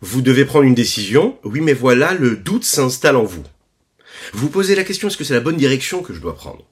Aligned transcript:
Vous 0.00 0.22
devez 0.22 0.44
prendre 0.44 0.64
une 0.64 0.74
décision, 0.74 1.38
oui 1.44 1.60
mais 1.60 1.74
voilà, 1.74 2.14
le 2.14 2.36
doute 2.36 2.64
s'installe 2.64 3.16
en 3.16 3.24
vous. 3.24 3.44
Vous 4.32 4.48
posez 4.48 4.74
la 4.74 4.84
question, 4.84 5.08
est-ce 5.08 5.16
que 5.16 5.24
c'est 5.24 5.34
la 5.34 5.40
bonne 5.40 5.56
direction 5.56 6.02
que 6.02 6.12
je 6.12 6.20
dois 6.20 6.34
prendre? 6.34 6.64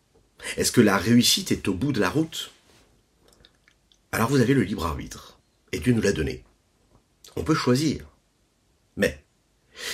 Est-ce 0.56 0.72
que 0.72 0.80
la 0.80 0.98
réussite 0.98 1.52
est 1.52 1.68
au 1.68 1.75
bout 1.75 1.92
de 1.92 2.00
la 2.00 2.10
route? 2.10 2.50
Alors 4.12 4.28
vous 4.28 4.41
avez 4.41 4.54
le 4.54 4.62
libre 4.62 4.86
arbitre, 4.86 5.38
et 5.73 5.78
Dieu 5.78 5.92
nous 5.92 6.02
l'a 6.02 6.12
donné. 6.12 6.42
On 7.36 7.44
peut 7.44 7.54
choisir. 7.54 8.04
Mais, 8.96 9.23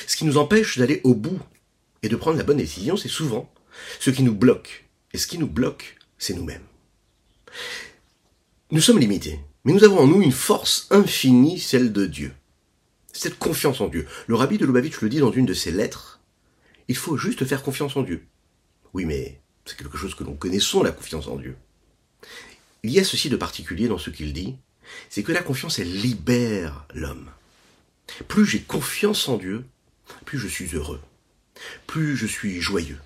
ce 0.07 0.17
qui 0.17 0.25
nous 0.25 0.39
empêche 0.39 0.79
d'aller 0.79 1.01
au 1.05 1.15
bout 1.15 1.39
et 2.03 2.09
de 2.09 2.17
prendre 2.17 2.39
la 2.39 2.45
bonne 2.45 2.57
décision, 2.57 2.97
c'est 2.97 3.09
souvent 3.09 3.53
ce 4.01 4.11
qui 4.11 4.23
nous 4.23 4.35
bloque. 4.35 4.85
Et 5.13 5.19
ce 5.19 5.27
qui 5.27 5.39
nous 5.39 5.47
bloque, 5.47 5.97
c'est 6.19 6.35
nous-mêmes. 6.35 6.65
Nous 8.71 8.81
sommes 8.81 8.99
limités, 8.99 9.41
mais 9.65 9.73
nous 9.73 9.85
avons 9.85 9.99
en 9.99 10.07
nous 10.07 10.23
une 10.23 10.33
force 10.33 10.87
infinie, 10.91 11.61
celle 11.61 11.93
de 11.93 12.07
Dieu. 12.07 12.33
Cette 13.17 13.39
confiance 13.39 13.81
en 13.81 13.89
Dieu. 13.89 14.07
Le 14.27 14.35
rabbi 14.35 14.59
de 14.59 14.67
Lubavitch 14.67 15.01
le 15.01 15.09
dit 15.09 15.21
dans 15.21 15.33
une 15.33 15.47
de 15.47 15.55
ses 15.55 15.73
lettres. 15.73 16.21
Il 16.87 16.97
faut 16.97 17.17
juste 17.17 17.47
faire 17.47 17.63
confiance 17.63 17.97
en 17.97 18.03
Dieu. 18.03 18.23
Oui, 18.93 19.07
mais 19.07 19.41
c'est 19.65 19.79
quelque 19.79 19.97
chose 19.97 20.15
que 20.15 20.23
nous 20.23 20.35
connaissons, 20.35 20.83
la 20.83 20.93
confiance 20.93 21.27
en 21.27 21.37
Dieu. 21.37 21.57
Il 22.83 22.91
y 22.91 23.01
a 23.01 23.05
ceci 23.05 23.31
de 23.31 23.37
particulier 23.37 23.89
dans 23.89 23.97
ce 23.97 24.11
qu'il 24.11 24.35
dit, 24.35 24.57
c'est 25.09 25.23
que 25.23 25.33
la 25.33 25.43
confiance, 25.43 25.79
elle 25.79 25.91
libère 25.91 26.85
l'homme. 26.95 27.31
Plus 28.29 28.45
j'ai 28.45 28.61
confiance 28.61 29.29
en 29.29 29.39
Dieu, 29.39 29.65
plus 30.27 30.39
je 30.39 30.47
suis 30.47 30.75
heureux, 30.75 31.01
plus 31.87 32.19
je 32.19 32.27
suis 32.27 32.61
joyeux. 32.61 33.01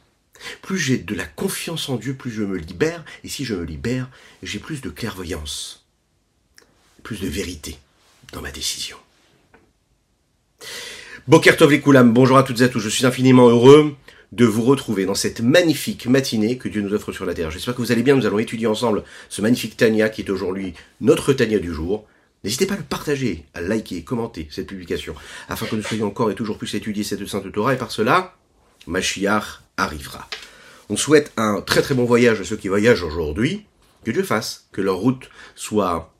Plus 0.60 0.78
j'ai 0.78 0.98
de 0.98 1.14
la 1.14 1.26
confiance 1.26 1.88
en 1.88 1.96
Dieu, 1.96 2.14
plus 2.14 2.32
je 2.32 2.42
me 2.42 2.58
libère, 2.58 3.04
et 3.22 3.28
si 3.28 3.44
je 3.44 3.54
me 3.54 3.64
libère, 3.64 4.10
j'ai 4.42 4.58
plus 4.58 4.80
de 4.80 4.90
clairvoyance, 4.90 5.86
plus 7.04 7.20
de 7.20 7.28
vérité 7.28 7.78
dans 8.32 8.42
ma 8.42 8.50
décision. 8.50 8.96
Bokertov 11.28 11.78
Koulam, 11.80 12.12
bonjour 12.12 12.38
à 12.38 12.42
toutes 12.42 12.60
et 12.60 12.64
à 12.64 12.68
tous, 12.68 12.80
je 12.80 12.88
suis 12.88 13.06
infiniment 13.06 13.48
heureux 13.48 13.94
de 14.32 14.44
vous 14.44 14.62
retrouver 14.62 15.06
dans 15.06 15.14
cette 15.14 15.40
magnifique 15.40 16.06
matinée 16.06 16.56
que 16.56 16.68
Dieu 16.68 16.82
nous 16.82 16.94
offre 16.94 17.12
sur 17.12 17.26
la 17.26 17.34
terre. 17.34 17.50
J'espère 17.50 17.74
que 17.74 17.82
vous 17.82 17.92
allez 17.92 18.02
bien, 18.02 18.14
nous 18.14 18.26
allons 18.26 18.38
étudier 18.38 18.66
ensemble 18.66 19.02
ce 19.28 19.42
magnifique 19.42 19.76
Tania 19.76 20.08
qui 20.08 20.22
est 20.22 20.30
aujourd'hui 20.30 20.74
notre 21.00 21.32
Tania 21.32 21.58
du 21.58 21.72
jour. 21.72 22.06
N'hésitez 22.42 22.66
pas 22.66 22.74
à 22.74 22.78
le 22.78 22.84
partager, 22.84 23.44
à 23.54 23.60
liker, 23.60 24.02
commenter 24.02 24.48
cette 24.50 24.68
publication, 24.68 25.14
afin 25.48 25.66
que 25.66 25.76
nous 25.76 25.82
soyons 25.82 26.06
encore 26.06 26.30
et 26.30 26.34
toujours 26.34 26.56
plus 26.56 26.74
étudier 26.74 27.04
cette 27.04 27.26
Sainte 27.26 27.52
Torah, 27.52 27.74
et 27.74 27.78
par 27.78 27.90
cela, 27.90 28.34
Mashiach 28.86 29.60
arrivera. 29.76 30.28
On 30.88 30.96
souhaite 30.96 31.32
un 31.36 31.60
très 31.60 31.82
très 31.82 31.94
bon 31.94 32.04
voyage 32.04 32.40
à 32.40 32.44
ceux 32.44 32.56
qui 32.56 32.68
voyagent 32.68 33.02
aujourd'hui, 33.02 33.66
que 34.04 34.10
Dieu 34.10 34.22
fasse 34.22 34.68
que 34.72 34.80
leur 34.80 34.96
route 34.96 35.28
soit 35.54 36.14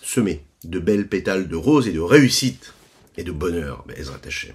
semée 0.00 0.44
de 0.64 0.78
belles 0.78 1.08
pétales 1.08 1.48
de 1.48 1.56
roses 1.56 1.88
et 1.88 1.92
de 1.92 2.00
réussite 2.00 2.73
et 3.16 3.24
de 3.24 3.32
bonheur, 3.32 3.84
Ezra 3.96 4.18
Hashem. 4.24 4.54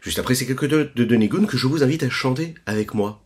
Juste 0.00 0.18
après 0.18 0.34
ces 0.34 0.46
quelques 0.46 0.66
de, 0.68 0.90
de, 0.94 1.04
de 1.04 1.46
que 1.46 1.56
je 1.56 1.66
vous 1.66 1.82
invite 1.82 2.02
à 2.02 2.10
chanter 2.10 2.54
avec 2.66 2.94
moi. 2.94 3.25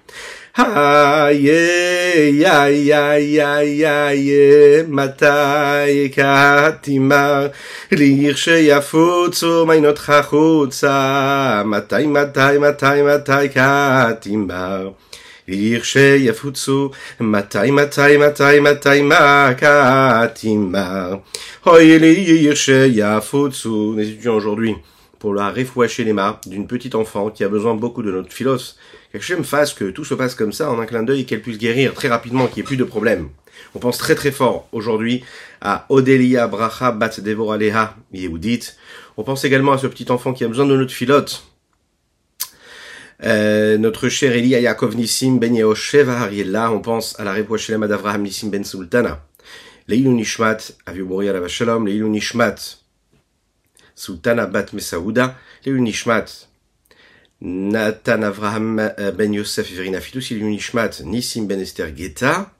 היי, 0.56 1.50
איי, 2.46 2.94
איי, 2.94 3.42
איי, 3.42 3.86
איי, 3.86 4.30
מתי 4.88 6.10
כתימר, 6.12 7.48
לכשיפוצו 7.92 9.66
מינותך 9.66 10.12
חוצה, 10.22 11.62
מתי, 11.64 12.06
מתי, 12.06 12.40
מתי, 12.60 13.02
מתי 13.02 13.48
כתימר. 13.54 14.90
לכשיפוצו, 15.48 16.90
מתי, 17.20 17.70
מתי, 17.70 18.16
מתי, 18.16 18.60
מתי, 18.60 19.02
מה 19.02 19.50
כתימר. 19.54 21.14
אוי 21.66 21.98
לי, 21.98 22.48
לכשיפוצו. 22.50 23.94
Nous 23.96 24.00
étudions 24.00 24.34
aujourd'hui 24.34 24.74
pour 25.18 25.34
la 25.34 25.50
refouacher 25.50 26.04
les 26.04 26.12
mains 26.12 26.38
d'une 26.46 26.66
petite 26.66 26.94
enfant 26.94 27.30
qui 27.30 27.44
a 27.44 27.48
besoin 27.48 27.74
beaucoup 27.74 28.02
de 28.02 28.12
notre 28.12 28.32
philos 28.32 28.76
me 29.13 29.43
fasse 29.43 29.73
que 29.73 29.91
tout 29.91 30.05
se 30.05 30.13
passe 30.13 30.35
comme 30.35 30.53
ça 30.53 30.71
en 30.71 30.79
un 30.79 30.85
clin 30.85 31.03
d'œil 31.03 31.21
et 31.21 31.25
qu'elle 31.25 31.41
puisse 31.41 31.57
guérir 31.57 31.93
très 31.93 32.07
rapidement, 32.07 32.47
qu'il 32.47 32.57
n'y 32.57 32.61
ait 32.61 32.63
plus 32.63 32.77
de 32.77 32.83
problème. 32.83 33.29
On 33.75 33.79
pense 33.79 33.97
très 33.97 34.15
très 34.15 34.31
fort 34.31 34.67
aujourd'hui 34.71 35.23
à 35.61 35.85
Odelia 35.89 36.47
Bracha 36.47 36.91
Bat 36.91 37.19
Devoraleha 37.19 37.95
Yehudit. 38.13 38.73
On 39.17 39.23
pense 39.23 39.43
également 39.45 39.73
à 39.73 39.77
ce 39.77 39.87
petit 39.87 40.11
enfant 40.11 40.33
qui 40.33 40.43
a 40.43 40.47
besoin 40.47 40.65
de 40.65 40.75
notre 40.75 40.93
filote. 40.93 41.43
Euh, 43.23 43.77
notre 43.77 44.09
cher 44.09 44.35
Elia 44.35 44.59
Yaakov 44.59 44.95
Nissim 44.95 45.37
Ben 45.37 45.55
Yehosheva 45.55 46.21
Ariella, 46.21 46.71
on 46.71 46.79
pense 46.79 47.19
à 47.19 47.23
la 47.23 47.33
Repoachelema 47.33 47.87
d'Avraham 47.87 48.23
Nissim 48.23 48.49
Ben 48.49 48.63
Sultana. 48.63 49.23
Leilu 49.87 50.09
Nishmat, 50.09 50.57
Aviu 50.85 51.05
Boria 51.05 51.47
Shalom, 51.47 51.85
Leilu 51.85 52.09
Nishmat, 52.09 52.79
Sultana 53.93 54.47
Bat 54.47 54.67
Mesaouda, 54.73 55.35
Leilu 55.65 55.81
Nishmat, 55.81 56.49
Nathan 57.43 58.21
Avraham 58.21 58.93
euh, 58.99 59.11
Ben 59.11 59.33
Yosef 59.33 59.71
Verina 59.71 59.99
Fidus 59.99 60.31
Nishmat 60.31 61.01
Nissim 61.03 61.47
Ben 61.47 61.59
Esther 61.59 61.95
Geta. 61.95 62.53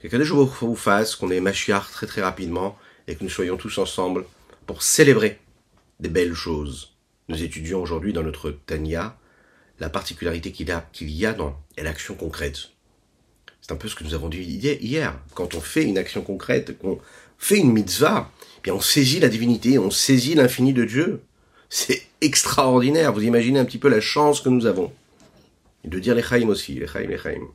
Que 0.00 0.24
jours 0.24 0.52
vous 0.60 0.74
fasse, 0.74 1.14
qu'on 1.14 1.30
ait 1.30 1.40
Mashiach 1.40 1.90
très 1.92 2.06
très 2.06 2.20
rapidement 2.20 2.76
et 3.06 3.14
que 3.14 3.22
nous 3.22 3.30
soyons 3.30 3.56
tous 3.56 3.78
ensemble 3.78 4.24
pour 4.66 4.82
célébrer 4.82 5.38
des 6.00 6.08
belles 6.08 6.34
choses. 6.34 6.96
Nous 7.28 7.42
étudions 7.42 7.80
aujourd'hui 7.80 8.12
dans 8.12 8.24
notre 8.24 8.50
Tanya 8.50 9.16
la 9.78 9.88
particularité 9.88 10.50
qu'il 10.50 10.68
y 10.68 10.72
a, 10.72 10.86
qu'il 10.92 11.10
y 11.10 11.24
a 11.24 11.32
dans 11.32 11.56
l'action 11.78 12.16
concrète. 12.16 12.70
C'est 13.60 13.72
un 13.72 13.76
peu 13.76 13.88
ce 13.88 13.94
que 13.94 14.04
nous 14.04 14.14
avons 14.14 14.28
dit 14.28 14.42
hier. 14.42 15.16
Quand 15.34 15.54
on 15.54 15.60
fait 15.60 15.84
une 15.84 15.98
action 15.98 16.22
concrète, 16.22 16.76
qu'on 16.78 16.98
fait 17.38 17.58
une 17.58 17.72
mitzvah, 17.72 18.30
eh 18.58 18.60
bien 18.62 18.74
on 18.74 18.80
saisit 18.80 19.20
la 19.20 19.28
divinité, 19.28 19.78
on 19.78 19.90
saisit 19.90 20.34
l'infini 20.34 20.72
de 20.72 20.84
Dieu. 20.84 21.22
C'est 21.76 22.06
extraordinaire. 22.20 23.12
Vous 23.12 23.24
imaginez 23.24 23.58
un 23.58 23.64
petit 23.64 23.78
peu 23.78 23.88
la 23.88 24.00
chance 24.00 24.40
que 24.40 24.48
nous 24.48 24.66
avons. 24.66 24.92
de 25.84 25.98
dire 25.98 26.14
les 26.14 26.22
chaim 26.22 26.48
aussi, 26.48 26.74
les 26.74 26.86
chaim, 26.86 27.08
les 27.08 27.18
chaim. 27.18 27.48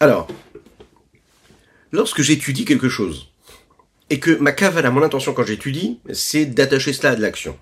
Alors, 0.00 0.26
lorsque 1.92 2.20
j'étudie 2.20 2.64
quelque 2.64 2.88
chose, 2.88 3.28
et 4.10 4.18
que 4.18 4.32
ma 4.38 4.50
à 4.50 4.90
mon 4.90 5.04
intention 5.04 5.34
quand 5.34 5.46
j'étudie, 5.46 6.00
c'est 6.12 6.46
d'attacher 6.46 6.92
cela 6.92 7.12
à 7.12 7.14
de 7.14 7.22
l'action. 7.22 7.56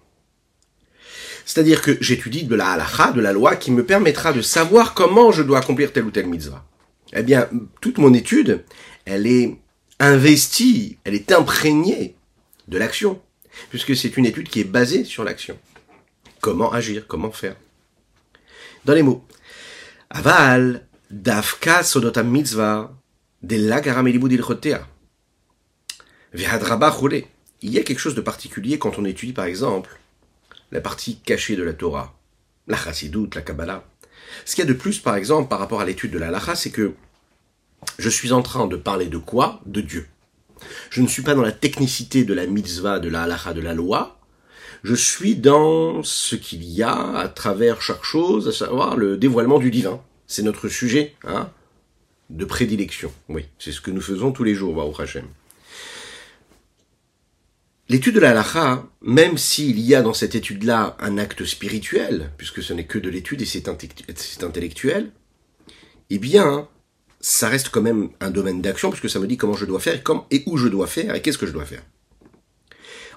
C'est-à-dire 1.44 1.82
que 1.82 1.98
j'étudie 2.00 2.44
de 2.44 2.54
la 2.54 2.70
halakha, 2.70 3.12
de 3.12 3.20
la 3.20 3.34
loi, 3.34 3.56
qui 3.56 3.70
me 3.70 3.84
permettra 3.84 4.32
de 4.32 4.40
savoir 4.40 4.94
comment 4.94 5.30
je 5.30 5.42
dois 5.42 5.58
accomplir 5.58 5.92
telle 5.92 6.06
ou 6.06 6.10
telle 6.10 6.26
mitzvah. 6.26 6.64
Eh 7.12 7.22
bien, 7.22 7.50
toute 7.82 7.98
mon 7.98 8.14
étude, 8.14 8.64
elle 9.04 9.26
est 9.26 9.58
investie, 10.00 10.96
elle 11.04 11.14
est 11.14 11.32
imprégnée 11.32 12.16
de 12.68 12.78
l'action, 12.78 13.20
puisque 13.70 13.96
c'est 13.96 14.16
une 14.16 14.26
étude 14.26 14.48
qui 14.48 14.60
est 14.60 14.64
basée 14.64 15.04
sur 15.04 15.24
l'action. 15.24 15.58
Comment 16.40 16.72
agir, 16.72 17.06
comment 17.06 17.30
faire. 17.30 17.56
Dans 18.84 18.94
les 18.94 19.02
mots. 19.02 19.24
Aval, 20.10 20.86
dafka 21.10 21.82
sodotam 21.82 22.28
mitzvah, 22.28 22.92
Il 23.42 23.60
y 27.62 27.78
a 27.78 27.82
quelque 27.82 27.98
chose 27.98 28.14
de 28.14 28.20
particulier 28.20 28.78
quand 28.78 28.98
on 28.98 29.04
étudie, 29.04 29.32
par 29.32 29.44
exemple, 29.44 29.98
la 30.70 30.80
partie 30.80 31.18
cachée 31.20 31.56
de 31.56 31.62
la 31.62 31.74
Torah, 31.74 32.14
la 32.66 32.76
chassidoute, 32.76 33.34
la 33.34 33.42
Kabbalah. 33.42 33.84
Ce 34.44 34.54
qu'il 34.54 34.64
y 34.64 34.68
a 34.68 34.72
de 34.72 34.76
plus, 34.76 34.98
par 34.98 35.16
exemple, 35.16 35.48
par 35.48 35.58
rapport 35.58 35.80
à 35.80 35.84
l'étude 35.84 36.10
de 36.10 36.18
la 36.18 36.30
Lacha, 36.30 36.54
c'est 36.54 36.70
que 36.70 36.94
je 37.98 38.08
suis 38.08 38.32
en 38.32 38.42
train 38.42 38.66
de 38.66 38.76
parler 38.76 39.06
de 39.06 39.18
quoi? 39.18 39.60
De 39.66 39.80
Dieu. 39.80 40.08
Je 40.90 41.02
ne 41.02 41.08
suis 41.08 41.22
pas 41.22 41.34
dans 41.34 41.42
la 41.42 41.52
technicité 41.52 42.24
de 42.24 42.34
la 42.34 42.46
mitzvah, 42.46 42.98
de 42.98 43.08
la 43.08 43.22
halacha, 43.22 43.54
de 43.54 43.60
la 43.60 43.74
loi. 43.74 44.18
Je 44.82 44.94
suis 44.94 45.36
dans 45.36 46.02
ce 46.02 46.34
qu'il 46.34 46.64
y 46.64 46.82
a 46.82 47.16
à 47.16 47.28
travers 47.28 47.82
chaque 47.82 48.04
chose, 48.04 48.48
à 48.48 48.52
savoir 48.52 48.96
le 48.96 49.16
dévoilement 49.16 49.58
du 49.58 49.70
divin. 49.70 50.00
C'est 50.26 50.42
notre 50.42 50.68
sujet, 50.68 51.14
hein, 51.24 51.50
de 52.30 52.44
prédilection. 52.44 53.12
Oui, 53.28 53.44
c'est 53.58 53.72
ce 53.72 53.80
que 53.80 53.90
nous 53.90 54.00
faisons 54.00 54.32
tous 54.32 54.44
les 54.44 54.54
jours, 54.54 54.74
Baruch 54.74 55.00
Hashem. 55.00 55.26
L'étude 57.88 58.14
de 58.14 58.20
la 58.20 58.30
halacha, 58.30 58.86
même 59.02 59.36
s'il 59.36 59.78
y 59.78 59.94
a 59.94 60.02
dans 60.02 60.14
cette 60.14 60.34
étude-là 60.34 60.96
un 60.98 61.18
acte 61.18 61.44
spirituel, 61.44 62.30
puisque 62.38 62.62
ce 62.62 62.72
n'est 62.72 62.86
que 62.86 62.98
de 62.98 63.10
l'étude 63.10 63.42
et 63.42 63.44
c'est 63.44 63.68
intellectuel, 64.42 65.10
eh 66.08 66.18
bien, 66.18 66.68
ça 67.22 67.48
reste 67.48 67.70
quand 67.70 67.80
même 67.80 68.10
un 68.20 68.30
domaine 68.30 68.60
d'action, 68.60 68.90
puisque 68.90 69.08
ça 69.08 69.20
me 69.20 69.26
dit 69.26 69.38
comment 69.38 69.54
je 69.54 69.64
dois 69.64 69.80
faire, 69.80 69.94
et, 69.94 70.36
et 70.36 70.42
où 70.46 70.58
je 70.58 70.68
dois 70.68 70.86
faire, 70.86 71.14
et 71.14 71.22
qu'est-ce 71.22 71.38
que 71.38 71.46
je 71.46 71.52
dois 71.52 71.64
faire. 71.64 71.82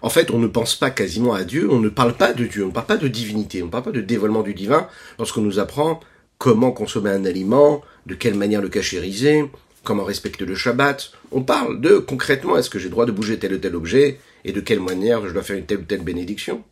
En 0.02 0.10
fait, 0.10 0.30
on 0.30 0.38
ne 0.38 0.48
pense 0.48 0.76
pas 0.76 0.92
quasiment 0.92 1.34
à 1.34 1.44
Dieu, 1.44 1.68
on 1.70 1.80
ne 1.80 1.90
parle 1.90 2.16
pas 2.16 2.34
de 2.34 2.46
Dieu, 2.46 2.64
on 2.64 2.68
ne 2.68 2.72
parle 2.72 2.86
pas 2.86 2.98
de 2.98 3.08
divinité, 3.08 3.64
on 3.64 3.66
ne 3.66 3.72
parle 3.72 3.86
pas 3.86 3.92
de 3.92 4.02
dévoilement 4.02 4.44
du 4.44 4.54
divin 4.54 4.88
lorsqu'on 5.18 5.42
nous 5.42 5.58
apprend 5.58 6.00
comment 6.38 6.72
consommer 6.72 7.10
un 7.10 7.26
aliment, 7.26 7.82
de 8.06 8.14
quelle 8.14 8.36
manière 8.36 8.62
le 8.62 8.70
cachériser, 8.70 9.50
comment 9.84 10.04
respecter 10.04 10.46
le 10.46 10.54
Shabbat. 10.54 11.12
On 11.32 11.42
parle 11.42 11.82
de 11.82 11.98
concrètement 11.98 12.58
est-ce 12.58 12.70
que 12.70 12.78
j'ai 12.78 12.90
droit 12.90 13.06
de 13.06 13.12
bouger 13.12 13.40
tel 13.40 13.54
ou 13.54 13.58
tel 13.58 13.76
objet 13.76 14.20
et 14.44 14.52
de 14.52 14.60
quelle 14.60 14.82
manière 14.82 15.26
je 15.28 15.34
dois 15.34 15.44
faire 15.44 15.58
une 15.58 15.66
telle 15.66 15.80
ou 15.80 15.84
telle 15.84 16.04
bénédiction? 16.04 16.64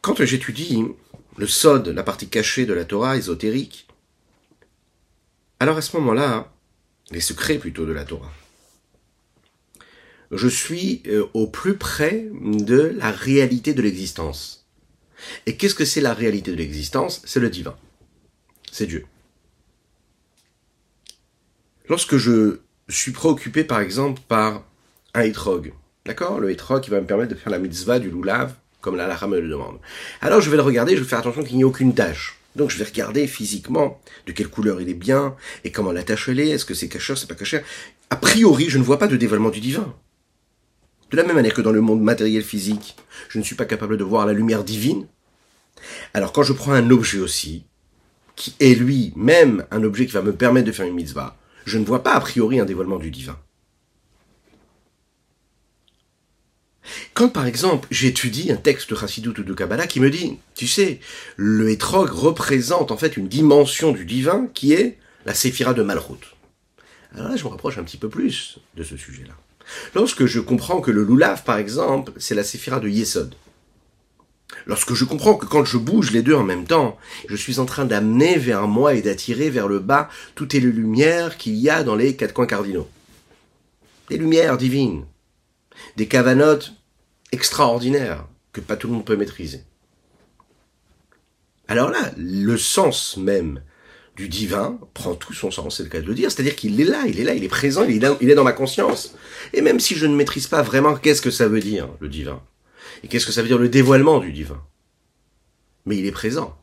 Quand 0.00 0.24
j'étudie 0.24 0.84
le 1.36 1.46
Sod, 1.46 1.88
la 1.88 2.02
partie 2.02 2.28
cachée 2.28 2.64
de 2.64 2.72
la 2.72 2.84
Torah 2.84 3.16
ésotérique, 3.16 3.87
alors 5.60 5.76
à 5.76 5.82
ce 5.82 5.96
moment-là, 5.96 6.52
les 7.10 7.20
secrets 7.20 7.58
plutôt 7.58 7.86
de 7.86 7.92
la 7.92 8.04
Torah, 8.04 8.32
je 10.30 10.48
suis 10.48 11.02
euh, 11.06 11.26
au 11.34 11.46
plus 11.46 11.76
près 11.76 12.28
de 12.32 12.94
la 12.96 13.10
réalité 13.10 13.72
de 13.72 13.82
l'existence. 13.82 14.66
Et 15.46 15.56
qu'est-ce 15.56 15.74
que 15.74 15.84
c'est 15.84 16.00
la 16.00 16.14
réalité 16.14 16.50
de 16.50 16.56
l'existence? 16.56 17.22
C'est 17.24 17.40
le 17.40 17.50
divin. 17.50 17.76
C'est 18.70 18.86
Dieu. 18.86 19.04
Lorsque 21.88 22.18
je 22.18 22.60
suis 22.88 23.12
préoccupé 23.12 23.64
par 23.64 23.80
exemple 23.80 24.20
par 24.28 24.64
un 25.14 25.22
hétrog, 25.22 25.72
d'accord? 26.04 26.38
Le 26.38 26.50
hétrog 26.50 26.82
qui 26.82 26.90
va 26.90 27.00
me 27.00 27.06
permettre 27.06 27.30
de 27.30 27.38
faire 27.38 27.50
la 27.50 27.58
mitzvah 27.58 27.98
du 27.98 28.10
loulav, 28.10 28.54
comme 28.80 28.96
la 28.96 29.06
lacha 29.06 29.26
me 29.26 29.40
le 29.40 29.48
demande. 29.48 29.78
Alors 30.20 30.40
je 30.40 30.50
vais 30.50 30.56
le 30.56 30.62
regarder, 30.62 30.96
je 30.96 31.02
vais 31.02 31.08
faire 31.08 31.18
attention 31.18 31.42
qu'il 31.42 31.56
n'y 31.56 31.62
ait 31.62 31.64
aucune 31.64 31.94
tâche. 31.94 32.37
Donc 32.58 32.70
je 32.70 32.78
vais 32.78 32.84
regarder 32.84 33.28
physiquement 33.28 34.00
de 34.26 34.32
quelle 34.32 34.48
couleur 34.48 34.80
il 34.80 34.88
est 34.88 34.94
bien, 34.94 35.36
et 35.62 35.70
comment 35.70 35.92
la 35.92 36.02
tâche 36.02 36.28
elle 36.28 36.40
est, 36.40 36.48
est-ce 36.48 36.64
que 36.64 36.74
c'est 36.74 36.88
cacheur, 36.88 37.16
c'est 37.16 37.28
pas 37.28 37.36
cacheur. 37.36 37.62
A 38.10 38.16
priori, 38.16 38.68
je 38.68 38.78
ne 38.78 38.82
vois 38.82 38.98
pas 38.98 39.06
de 39.06 39.16
dévoilement 39.16 39.50
du 39.50 39.60
divin. 39.60 39.94
De 41.12 41.16
la 41.16 41.22
même 41.22 41.36
manière 41.36 41.54
que 41.54 41.62
dans 41.62 41.70
le 41.70 41.80
monde 41.80 42.02
matériel 42.02 42.42
physique, 42.42 42.96
je 43.28 43.38
ne 43.38 43.44
suis 43.44 43.54
pas 43.54 43.64
capable 43.64 43.96
de 43.96 44.02
voir 44.02 44.26
la 44.26 44.32
lumière 44.32 44.64
divine. 44.64 45.06
Alors 46.14 46.32
quand 46.32 46.42
je 46.42 46.52
prends 46.52 46.72
un 46.72 46.90
objet 46.90 47.20
aussi, 47.20 47.62
qui 48.34 48.56
est 48.58 48.74
lui 48.74 49.12
même 49.14 49.64
un 49.70 49.84
objet 49.84 50.06
qui 50.06 50.12
va 50.12 50.22
me 50.22 50.34
permettre 50.34 50.66
de 50.66 50.72
faire 50.72 50.86
une 50.86 50.94
mitzvah, 50.94 51.36
je 51.64 51.78
ne 51.78 51.84
vois 51.84 52.02
pas 52.02 52.14
a 52.14 52.20
priori 52.20 52.58
un 52.58 52.64
dévoilement 52.64 52.98
du 52.98 53.12
divin. 53.12 53.38
Quand 57.14 57.28
par 57.28 57.46
exemple 57.46 57.88
j'étudie 57.90 58.52
un 58.52 58.56
texte 58.56 58.90
de 58.90 58.96
Chassidut 58.96 59.30
ou 59.38 59.42
de 59.42 59.54
Kabbalah 59.54 59.86
qui 59.86 60.00
me 60.00 60.10
dit, 60.10 60.38
tu 60.54 60.66
sais, 60.66 61.00
le 61.36 61.70
hétrog 61.70 62.10
représente 62.10 62.90
en 62.90 62.96
fait 62.96 63.16
une 63.16 63.28
dimension 63.28 63.92
du 63.92 64.04
divin 64.04 64.48
qui 64.54 64.72
est 64.72 64.98
la 65.26 65.34
séphira 65.34 65.74
de 65.74 65.82
Malchut. 65.82 66.34
Alors 67.14 67.28
là 67.28 67.36
je 67.36 67.44
me 67.44 67.48
rapproche 67.48 67.78
un 67.78 67.84
petit 67.84 67.96
peu 67.96 68.08
plus 68.08 68.58
de 68.76 68.82
ce 68.82 68.96
sujet-là. 68.96 69.34
Lorsque 69.94 70.26
je 70.26 70.40
comprends 70.40 70.80
que 70.80 70.90
le 70.90 71.02
loulav, 71.02 71.44
par 71.44 71.58
exemple, 71.58 72.12
c'est 72.16 72.34
la 72.34 72.44
séphira 72.44 72.80
de 72.80 72.88
Yesod. 72.88 73.34
Lorsque 74.66 74.94
je 74.94 75.04
comprends 75.04 75.34
que 75.34 75.46
quand 75.46 75.64
je 75.64 75.76
bouge 75.76 76.10
les 76.10 76.22
deux 76.22 76.34
en 76.34 76.42
même 76.42 76.66
temps, 76.66 76.98
je 77.28 77.36
suis 77.36 77.58
en 77.58 77.66
train 77.66 77.84
d'amener 77.84 78.38
vers 78.38 78.66
moi 78.66 78.94
et 78.94 79.02
d'attirer 79.02 79.50
vers 79.50 79.68
le 79.68 79.78
bas 79.78 80.08
toutes 80.34 80.54
les 80.54 80.60
lumières 80.60 81.36
qu'il 81.36 81.54
y 81.54 81.68
a 81.68 81.82
dans 81.82 81.94
les 81.94 82.16
quatre 82.16 82.32
coins 82.32 82.46
cardinaux. 82.46 82.88
Des 84.08 84.16
lumières 84.16 84.56
divines. 84.56 85.04
Des 85.98 86.06
cavanotes 86.06 86.74
extraordinaires 87.32 88.28
que 88.52 88.60
pas 88.60 88.76
tout 88.76 88.86
le 88.86 88.92
monde 88.92 89.04
peut 89.04 89.16
maîtriser. 89.16 89.64
Alors 91.66 91.90
là, 91.90 92.12
le 92.16 92.56
sens 92.56 93.16
même 93.16 93.60
du 94.14 94.28
divin 94.28 94.78
prend 94.94 95.16
tout 95.16 95.32
son 95.32 95.50
sens, 95.50 95.76
c'est 95.76 95.82
le 95.82 95.88
cas 95.88 96.00
de 96.00 96.06
le 96.06 96.14
dire. 96.14 96.30
C'est-à-dire 96.30 96.54
qu'il 96.54 96.80
est 96.80 96.84
là, 96.84 97.02
il 97.08 97.18
est 97.18 97.24
là, 97.24 97.34
il 97.34 97.42
est 97.42 97.48
présent, 97.48 97.82
il 97.82 98.04
est, 98.04 98.34
dans 98.36 98.44
ma 98.44 98.52
conscience. 98.52 99.16
Et 99.52 99.60
même 99.60 99.80
si 99.80 99.96
je 99.96 100.06
ne 100.06 100.14
maîtrise 100.14 100.46
pas 100.46 100.62
vraiment 100.62 100.94
qu'est-ce 100.94 101.20
que 101.20 101.32
ça 101.32 101.48
veut 101.48 101.58
dire, 101.58 101.88
le 101.98 102.08
divin, 102.08 102.40
et 103.02 103.08
qu'est-ce 103.08 103.26
que 103.26 103.32
ça 103.32 103.42
veut 103.42 103.48
dire 103.48 103.58
le 103.58 103.68
dévoilement 103.68 104.20
du 104.20 104.30
divin, 104.30 104.62
mais 105.84 105.96
il 105.96 106.06
est 106.06 106.12
présent. 106.12 106.56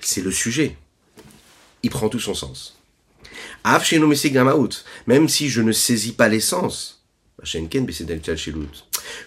C'est 0.00 0.22
le 0.22 0.30
sujet. 0.30 0.78
Il 1.82 1.90
prend 1.90 2.08
tout 2.08 2.18
son 2.18 2.32
sens. 2.32 2.80
Même 5.06 5.28
si 5.28 5.50
je 5.50 5.60
ne 5.60 5.72
saisis 5.72 6.12
pas 6.12 6.28
l'essence, 6.28 7.03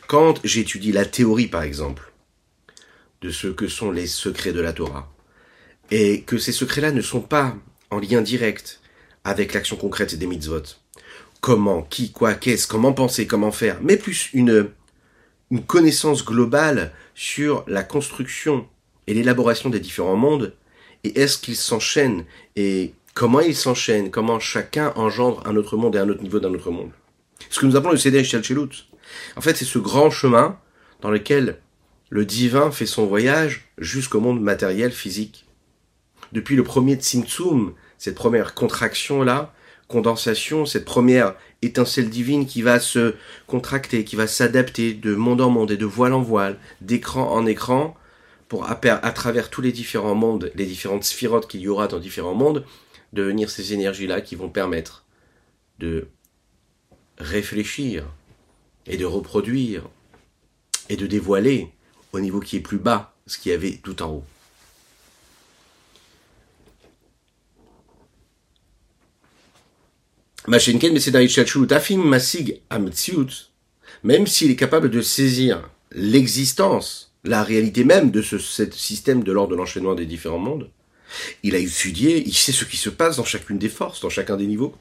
quand 0.07 0.39
j'étudie 0.44 0.92
la 0.92 1.06
théorie, 1.06 1.48
par 1.48 1.63
exemple, 1.63 2.12
de 3.21 3.31
ce 3.31 3.48
que 3.48 3.68
sont 3.68 3.92
les 3.92 4.07
secrets 4.07 4.54
de 4.54 4.62
la 4.62 4.74
Torah, 4.74 5.12
et 5.92 6.21
que 6.21 6.38
ces 6.38 6.51
secrets-là 6.51 6.92
ne 6.92 7.01
sont 7.01 7.21
pas 7.21 7.56
en 7.89 8.00
lien 8.00 8.21
direct 8.21 8.81
avec 9.24 9.54
l'action 9.54 9.77
concrète 9.77 10.15
des 10.15 10.27
mitzvot. 10.27 10.63
Comment, 11.42 11.83
qui, 11.83 12.12
quoi, 12.12 12.33
qu'est-ce, 12.33 12.68
comment 12.68 12.94
penser, 12.94 13.27
comment 13.27 13.51
faire, 13.51 13.80
mais 13.81 13.98
plus 13.98 14.30
une, 14.33 14.69
une 15.51 15.63
connaissance 15.63 16.25
globale 16.25 16.94
sur 17.13 17.63
la 17.68 17.83
construction 17.83 18.68
et 19.06 19.13
l'élaboration 19.13 19.69
des 19.69 19.80
différents 19.80 20.15
mondes, 20.15 20.56
et 21.03 21.19
est-ce 21.19 21.38
qu'ils 21.38 21.56
s'enchaînent, 21.56 22.25
et 22.56 22.94
comment 23.13 23.39
ils 23.39 23.56
s'enchaînent, 23.56 24.12
comment 24.12 24.39
chacun 24.39 24.92
engendre 24.95 25.45
un 25.45 25.56
autre 25.56 25.77
monde 25.77 25.95
et 25.95 26.00
un 26.00 26.10
autre 26.10 26.24
niveau 26.24 26.39
d'un 26.39 26.53
autre 26.53 26.71
monde. 26.71 26.92
Ce 27.50 27.60
que 27.60 27.66
nous 27.66 27.76
appelons 27.76 27.92
le 27.92 27.98
Seder 27.98 28.24
Shalchelut. 28.24 28.88
En 29.36 29.42
fait, 29.42 29.56
c'est 29.56 29.66
ce 29.66 29.80
grand 29.80 30.10
chemin 30.10 30.60
dans 31.02 31.12
lequel 31.12 31.60
le 32.10 32.26
divin 32.26 32.72
fait 32.72 32.86
son 32.86 33.06
voyage 33.06 33.70
jusqu'au 33.78 34.20
monde 34.20 34.42
matériel, 34.42 34.92
physique 34.92 35.48
depuis 36.32 36.56
le 36.56 36.64
premier 36.64 36.96
Tzimtzum, 36.96 37.74
cette 37.98 38.16
première 38.16 38.54
contraction-là, 38.54 39.54
condensation, 39.88 40.66
cette 40.66 40.86
première 40.86 41.36
étincelle 41.62 42.10
divine 42.10 42.46
qui 42.46 42.62
va 42.62 42.80
se 42.80 43.16
contracter, 43.48 44.04
qui 44.04 44.16
va 44.16 44.28
s'adapter 44.28 44.94
de 44.94 45.16
monde 45.16 45.42
en 45.42 45.50
monde 45.50 45.72
et 45.72 45.78
de 45.78 45.86
voile 45.86 46.14
en 46.14 46.22
voile, 46.22 46.58
d'écran 46.82 47.32
en 47.32 47.46
écran, 47.46 47.96
pour 48.50 48.66
à, 48.66 48.80
à 48.82 49.12
travers 49.12 49.50
tous 49.50 49.62
les 49.62 49.72
différents 49.72 50.16
mondes, 50.16 50.52
les 50.56 50.66
différentes 50.66 51.04
sphirotes 51.04 51.48
qu'il 51.48 51.62
y 51.62 51.68
aura 51.68 51.88
dans 51.88 52.00
différents 52.00 52.36
mondes, 52.36 52.66
devenir 53.14 53.50
ces 53.50 53.74
énergies-là 53.74 54.22
qui 54.22 54.36
vont 54.36 54.50
permettre 54.50 55.06
de 55.80 56.08
réfléchir 57.18 58.06
et 58.86 58.98
de 58.98 59.06
reproduire 59.06 59.84
et 60.90 60.96
de 60.96 61.08
dévoiler 61.08 61.69
au 62.14 62.19
niveau 62.19 62.40
qui 62.40 62.58
est 62.58 62.62
plus 62.62 62.78
bas 62.78 63.14
ce 63.25 63.38
qu'il 63.38 63.52
y 63.52 63.56
avait 63.56 63.80
tout 63.84 64.02
en 64.02 64.10
haut. 64.10 64.24
même 74.04 74.28
s'il 74.28 74.52
est 74.52 74.56
capable 74.56 74.90
de 74.90 75.02
saisir 75.02 75.70
l'existence, 75.92 77.13
la 77.24 77.44
réalité 77.44 77.84
même 77.84 78.12
de 78.12 78.22
ce, 78.22 78.38
système 78.72 79.24
de 79.24 79.32
l'ordre 79.32 79.51
de 79.51 79.56
l'enchaînement 79.56 79.96
des 79.96 80.06
différents 80.06 80.39
mondes, 80.39 80.70
il 81.44 81.56
a 81.56 81.58
étudié, 81.58 82.24
il 82.25 82.34
sait 82.34 82.51
ce 82.51 82.65
qui 82.65 82.77
se 82.77 82.89
passe 82.89 83.18
dans 83.18 83.25
chacune 83.25 83.58
des 83.58 83.70
forces, 83.70 84.01
dans 84.01 84.10
chacun 84.10 84.38
des 84.38 84.48
niveaux. 84.48 84.75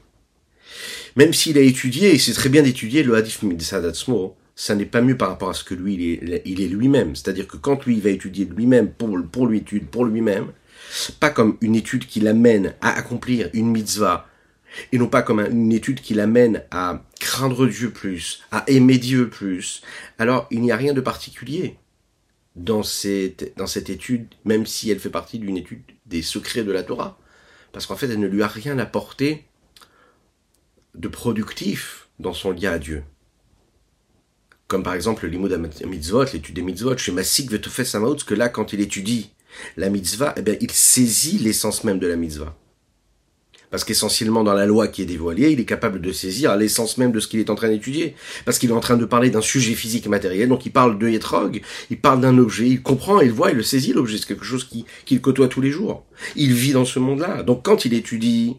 Même 1.17 1.33
s'il 1.33 1.57
a 1.57 1.61
étudié, 1.61 2.13
et 2.13 2.19
c'est 2.19 2.33
très 2.33 2.49
bien 2.49 2.61
d'étudier 2.61 3.01
le 3.01 3.15
Hadith 3.15 3.41
Midsadatsmo, 3.41 4.37
ça 4.55 4.75
n'est 4.75 4.85
pas 4.85 5.01
mieux 5.01 5.17
par 5.17 5.29
rapport 5.29 5.49
à 5.49 5.53
ce 5.55 5.63
que 5.63 5.73
lui, 5.73 5.95
il 5.95 6.33
est, 6.33 6.43
il 6.45 6.61
est 6.61 6.67
lui-même. 6.67 7.15
C'est-à-dire 7.15 7.47
que 7.47 7.57
quand 7.57 7.85
lui, 7.85 7.95
il 7.95 8.01
va 8.01 8.11
étudier 8.11 8.45
lui-même 8.45 8.91
pour, 8.91 9.17
pour 9.31 9.47
l'étude, 9.47 9.87
pour 9.87 10.05
lui-même, 10.05 10.51
pas 11.19 11.31
comme 11.31 11.57
une 11.61 11.75
étude 11.75 12.05
qui 12.05 12.19
l'amène 12.19 12.75
à 12.81 12.91
accomplir 12.91 13.49
une 13.53 13.71
mitzvah 13.71 14.27
et 14.91 14.99
non 14.99 15.07
pas 15.07 15.23
comme 15.23 15.39
une 15.39 15.71
étude 15.71 16.01
qui 16.01 16.13
l'amène 16.13 16.63
à 16.69 17.03
craindre 17.19 17.65
Dieu 17.65 17.89
plus, 17.89 18.43
à 18.51 18.63
aimer 18.67 18.99
Dieu 18.99 19.27
plus, 19.29 19.81
alors 20.19 20.47
il 20.51 20.61
n'y 20.61 20.71
a 20.71 20.75
rien 20.75 20.93
de 20.93 21.01
particulier 21.01 21.77
dans 22.55 22.83
cette, 22.83 23.53
dans 23.57 23.65
cette 23.65 23.89
étude, 23.89 24.27
même 24.45 24.67
si 24.67 24.91
elle 24.91 24.99
fait 24.99 25.09
partie 25.09 25.39
d'une 25.39 25.57
étude 25.57 25.81
des 26.05 26.21
secrets 26.21 26.63
de 26.63 26.71
la 26.71 26.83
Torah. 26.83 27.17
Parce 27.71 27.85
qu'en 27.85 27.95
fait, 27.95 28.07
elle 28.07 28.19
ne 28.19 28.27
lui 28.27 28.43
a 28.43 28.47
rien 28.47 28.77
apporté 28.79 29.46
de 30.97 31.07
productif 31.07 32.09
dans 32.19 32.33
son 32.33 32.51
lien 32.51 32.71
à 32.71 32.79
Dieu. 32.79 33.03
Comme 34.67 34.83
par 34.83 34.95
exemple 34.95 35.27
le 35.27 35.87
mitzvot, 35.87 36.25
l'étude 36.33 36.55
des 36.55 36.61
mitzvot, 36.61 36.97
chez 36.97 37.11
Masik 37.11 37.51
Vetofes 37.51 37.83
Samaout, 37.83 38.17
que 38.25 38.33
là, 38.33 38.49
quand 38.49 38.73
il 38.73 38.81
étudie 38.81 39.31
la 39.77 39.89
mitzvah, 39.89 40.33
eh 40.35 40.41
bien, 40.41 40.55
il 40.59 40.71
saisit 40.71 41.37
l'essence 41.39 41.83
même 41.83 41.99
de 41.99 42.07
la 42.07 42.17
mitzvah. 42.17 42.55
Parce 43.69 43.83
qu'essentiellement 43.83 44.43
dans 44.43 44.53
la 44.53 44.65
loi 44.65 44.87
qui 44.87 45.01
est 45.01 45.05
dévoilée, 45.05 45.51
il 45.51 45.59
est 45.59 45.65
capable 45.65 45.99
de 45.99 46.11
saisir 46.11 46.55
l'essence 46.55 46.97
même 46.97 47.11
de 47.11 47.19
ce 47.19 47.27
qu'il 47.27 47.39
est 47.39 47.49
en 47.49 47.55
train 47.55 47.69
d'étudier. 47.69 48.15
Parce 48.45 48.59
qu'il 48.59 48.69
est 48.69 48.73
en 48.73 48.79
train 48.79 48.95
de 48.95 49.05
parler 49.05 49.29
d'un 49.29 49.41
sujet 49.41 49.73
physique 49.73 50.05
et 50.05 50.09
matériel, 50.09 50.47
donc 50.49 50.65
il 50.65 50.71
parle 50.71 50.97
de 50.97 51.09
Yetrog, 51.09 51.61
il 51.89 51.99
parle 51.99 52.21
d'un 52.21 52.37
objet, 52.37 52.67
il 52.67 52.81
comprend, 52.81 53.19
il 53.19 53.31
voit, 53.31 53.51
il 53.51 53.57
le 53.57 53.63
saisit 53.63 53.93
l'objet, 53.93 54.17
c'est 54.17 54.27
quelque 54.27 54.45
chose 54.45 54.69
qu'il 55.05 55.21
côtoie 55.21 55.49
tous 55.49 55.61
les 55.61 55.71
jours. 55.71 56.05
Il 56.35 56.53
vit 56.53 56.71
dans 56.71 56.85
ce 56.85 56.99
monde-là. 56.99 57.43
Donc 57.43 57.63
quand 57.63 57.83
il 57.83 57.93
étudie 57.93 58.57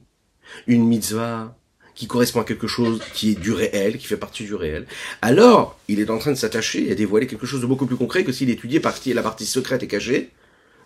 une 0.67 0.87
mitzvah, 0.87 1.58
qui 1.99 2.07
correspond 2.07 2.41
à 2.41 2.45
quelque 2.45 2.69
chose 2.69 3.01
qui 3.13 3.33
est 3.33 3.35
du 3.35 3.51
réel, 3.51 3.99
qui 3.99 4.07
fait 4.07 4.17
partie 4.17 4.45
du 4.45 4.55
réel, 4.55 4.87
alors 5.21 5.77
il 5.89 5.99
est 5.99 6.11
en 6.11 6.19
train 6.19 6.31
de 6.31 6.37
s'attacher 6.37 6.87
et 6.87 6.93
à 6.93 6.95
dévoiler 6.95 7.27
quelque 7.27 7.45
chose 7.45 7.61
de 7.61 7.67
beaucoup 7.67 7.87
plus 7.87 7.97
concret 7.97 8.23
que 8.23 8.31
s'il 8.31 8.51
étudiait 8.51 8.81
la 9.07 9.23
partie 9.23 9.47
secrète 9.47 9.83
et 9.83 9.89
cachée 9.89 10.31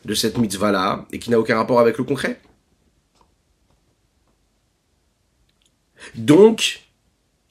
de 0.07 0.14
cette 0.14 0.38
mitzvah-là, 0.38 1.07
et 1.12 1.19
qui 1.19 1.31
n'a 1.31 1.38
aucun 1.38 1.57
rapport 1.57 1.81
avec 1.81 1.99
le 1.99 2.04
concret. 2.04 2.40
Donc, 6.14 6.81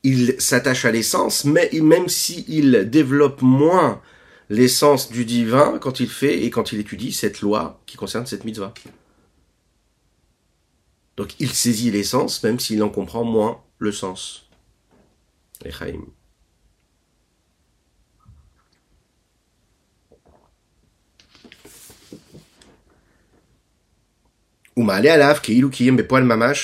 il 0.01 0.35
s'attache 0.39 0.83
à 0.85 0.91
l'essence, 0.91 1.45
mais 1.45 1.69
même 1.73 2.09
s'il 2.09 2.89
développe 2.89 3.43
moins 3.43 4.01
l'essence 4.49 5.11
du 5.11 5.23
divin 5.23 5.77
quand 5.79 5.99
il 5.99 6.09
fait 6.09 6.43
et 6.43 6.49
quand 6.49 6.71
il 6.73 6.79
étudie 6.79 7.13
cette 7.13 7.41
loi 7.41 7.79
qui 7.85 7.95
concerne 7.95 8.25
cette 8.25 8.43
mitzvah. 8.43 8.73
Donc 11.17 11.39
il 11.39 11.49
saisit 11.49 11.91
l'essence 11.91 12.43
même 12.43 12.59
s'il 12.59 12.81
en 12.83 12.89
comprend 12.89 13.23
moins 13.23 13.61
le 13.79 13.91
sens. 13.91 14.49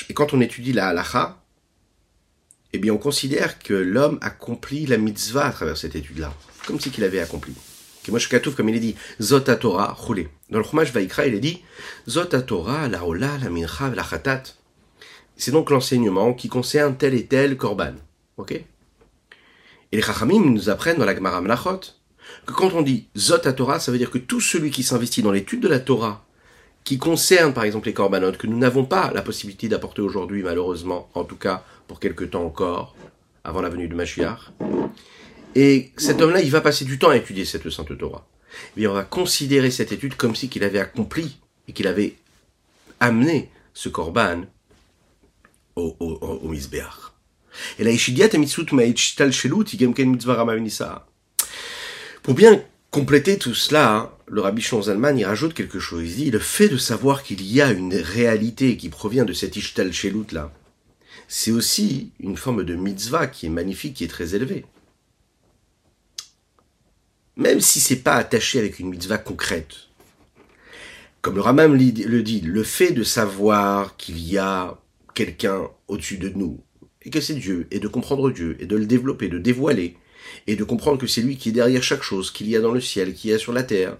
Et 0.09 0.13
quand 0.13 0.33
on 0.33 0.41
étudie 0.41 0.73
la 0.73 0.87
halacha, 0.87 1.43
eh 2.73 2.79
bien 2.79 2.93
on 2.93 2.97
considère 2.97 3.59
que 3.59 3.73
l'homme 3.73 4.17
accomplit 4.21 4.85
la 4.85 4.97
mitzvah 4.97 5.45
à 5.45 5.51
travers 5.51 5.77
cette 5.77 5.95
étude-là, 5.95 6.33
comme 6.65 6.79
si 6.79 6.89
qu'il 6.89 7.03
avait 7.03 7.19
accompli. 7.19 7.53
Comme 8.55 8.69
il 8.69 8.75
est 8.75 8.79
dit, 8.79 8.95
Zot 9.21 9.41
Torah, 9.41 9.93
roulé. 9.93 10.29
Dans 10.49 10.59
le 10.59 10.63
Chumash 10.63 10.91
Vaikra, 10.91 11.27
il 11.27 11.35
est 11.35 11.39
dit, 11.39 11.61
Zot 12.07 12.25
Torah, 12.25 12.87
la 12.87 13.05
Ola, 13.05 13.37
la 13.41 13.49
Mincha, 13.49 13.89
la 13.89 14.03
Khatat. 14.03 14.43
C'est 15.35 15.51
donc 15.51 15.69
l'enseignement 15.69 16.33
qui 16.33 16.49
concerne 16.49 16.97
tel 16.97 17.13
et 17.13 17.25
tel 17.25 17.57
korban. 17.57 17.93
Ok? 18.37 18.51
Et 18.51 18.65
les 19.95 20.01
Chachamim 20.01 20.51
nous 20.51 20.69
apprennent 20.69 20.97
dans 20.97 21.05
la 21.05 21.15
Gemara 21.15 21.41
Melachot 21.41 21.79
que 22.45 22.53
quand 22.53 22.73
on 22.73 22.81
dit 22.81 23.07
Zot 23.17 23.39
Torah, 23.53 23.79
ça 23.79 23.91
veut 23.91 23.97
dire 23.97 24.11
que 24.11 24.17
tout 24.17 24.41
celui 24.41 24.71
qui 24.71 24.83
s'investit 24.83 25.21
dans 25.21 25.31
l'étude 25.31 25.61
de 25.61 25.67
la 25.67 25.79
Torah 25.79 26.25
qui 26.83 26.97
concerne 26.97 27.53
par 27.53 27.65
exemple 27.65 27.87
les 27.87 27.93
corbanotes 27.93 28.37
que 28.37 28.47
nous 28.47 28.57
n'avons 28.57 28.85
pas 28.85 29.11
la 29.13 29.21
possibilité 29.21 29.67
d'apporter 29.67 30.01
aujourd'hui 30.01 30.41
malheureusement, 30.43 31.09
en 31.13 31.23
tout 31.23 31.35
cas 31.35 31.63
pour 31.87 31.99
quelque 31.99 32.23
temps 32.23 32.45
encore, 32.45 32.95
avant 33.43 33.61
la 33.61 33.69
venue 33.69 33.87
de 33.87 33.95
Mashiach. 33.95 34.51
Et 35.55 35.91
cet 35.97 36.21
homme-là, 36.21 36.41
il 36.41 36.51
va 36.51 36.61
passer 36.61 36.85
du 36.85 36.99
temps 36.99 37.09
à 37.09 37.17
étudier 37.17 37.45
cette 37.45 37.69
Sainte 37.69 37.97
Torah. 37.97 38.27
Et 38.75 38.87
on 38.87 38.93
va 38.93 39.03
considérer 39.03 39.71
cette 39.71 39.91
étude 39.91 40.15
comme 40.15 40.35
si 40.35 40.49
qu'il 40.49 40.63
avait 40.63 40.79
accompli 40.79 41.37
et 41.67 41.73
qu'il 41.73 41.87
avait 41.87 42.15
amené 42.99 43.49
ce 43.73 43.89
korban 43.89 44.43
au, 45.75 45.95
au, 45.99 46.17
au, 46.21 46.53
Et 46.53 47.83
la 47.83 47.91
Pour 52.23 52.33
bien 52.33 52.63
compléter 52.89 53.37
tout 53.37 53.53
cela, 53.53 53.95
hein, 53.95 54.11
le 54.27 54.41
rabbi 54.41 54.61
Zalman 54.61 55.17
y 55.17 55.25
rajoute 55.25 55.53
quelque 55.53 55.79
chose. 55.79 56.03
Il 56.03 56.15
dit, 56.15 56.31
le 56.31 56.39
fait 56.39 56.69
de 56.69 56.77
savoir 56.77 57.23
qu'il 57.23 57.45
y 57.45 57.61
a 57.61 57.71
une 57.71 57.95
réalité 57.95 58.77
qui 58.77 58.89
provient 58.89 59.25
de 59.25 59.33
cet 59.33 59.55
Ishtal 59.55 59.93
Shelut 59.93 60.31
là, 60.31 60.51
c'est 61.27 61.51
aussi 61.51 62.11
une 62.19 62.37
forme 62.37 62.63
de 62.63 62.75
mitzvah 62.75 63.27
qui 63.27 63.45
est 63.45 63.49
magnifique, 63.49 63.95
qui 63.95 64.03
est 64.03 64.09
très 64.09 64.33
élevée. 64.33 64.65
Même 67.37 67.61
si 67.61 67.79
c'est 67.79 67.97
pas 67.97 68.15
attaché 68.15 68.57
avec 68.57 68.79
une 68.79 68.89
mitzvah 68.89 69.19
concrète. 69.19 69.75
Comme 71.21 71.35
le 71.35 71.41
Ramam 71.41 71.75
le 71.75 72.21
dit, 72.21 72.41
le 72.41 72.63
fait 72.63 72.91
de 72.91 73.03
savoir 73.03 73.95
qu'il 73.95 74.19
y 74.19 74.39
a 74.39 74.79
quelqu'un 75.13 75.69
au-dessus 75.87 76.17
de 76.17 76.29
nous, 76.29 76.59
et 77.03 77.11
que 77.11 77.21
c'est 77.21 77.35
Dieu, 77.35 77.67
et 77.69 77.79
de 77.79 77.87
comprendre 77.87 78.31
Dieu, 78.31 78.57
et 78.59 78.65
de 78.65 78.75
le 78.75 78.87
développer, 78.87 79.29
de 79.29 79.37
dévoiler, 79.37 79.97
et 80.47 80.55
de 80.55 80.63
comprendre 80.63 80.97
que 80.97 81.05
c'est 81.05 81.21
lui 81.21 81.37
qui 81.37 81.49
est 81.49 81.53
derrière 81.53 81.83
chaque 81.83 82.01
chose 82.01 82.31
qu'il 82.31 82.49
y 82.49 82.55
a 82.55 82.61
dans 82.61 82.71
le 82.71 82.81
ciel, 82.81 83.13
qu'il 83.13 83.29
y 83.29 83.33
a 83.33 83.37
sur 83.37 83.53
la 83.53 83.63
terre, 83.63 83.97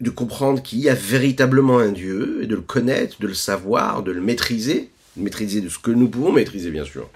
de 0.00 0.10
comprendre 0.10 0.60
qu'il 0.60 0.80
y 0.80 0.88
a 0.88 0.94
véritablement 0.94 1.78
un 1.78 1.92
Dieu, 1.92 2.40
et 2.42 2.46
de 2.46 2.56
le 2.56 2.62
connaître, 2.62 3.20
de 3.20 3.28
le 3.28 3.34
savoir, 3.34 4.02
de 4.02 4.10
le 4.10 4.20
maîtriser, 4.20 4.90
de 5.16 5.22
maîtriser 5.22 5.60
de 5.60 5.68
ce 5.68 5.78
que 5.78 5.92
nous 5.92 6.08
pouvons 6.08 6.32
maîtriser 6.32 6.70
bien 6.70 6.84
sûr. 6.84 7.08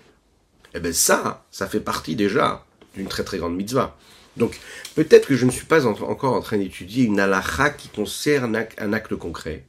Eh 0.74 0.80
bien 0.80 0.92
ça, 0.92 1.44
ça 1.50 1.66
fait 1.66 1.80
partie 1.80 2.14
déjà 2.14 2.64
d'une 2.94 3.08
très 3.08 3.24
très 3.24 3.38
grande 3.38 3.56
mitzvah. 3.56 3.98
Donc 4.40 4.58
peut-être 4.94 5.28
que 5.28 5.36
je 5.36 5.44
ne 5.44 5.50
suis 5.50 5.66
pas 5.66 5.86
encore 5.86 6.32
en 6.32 6.40
train 6.40 6.56
d'étudier 6.56 7.04
une 7.04 7.20
halakha 7.20 7.70
qui 7.70 7.88
concerne 7.88 8.66
un 8.78 8.92
acte 8.92 9.14
concret. 9.14 9.66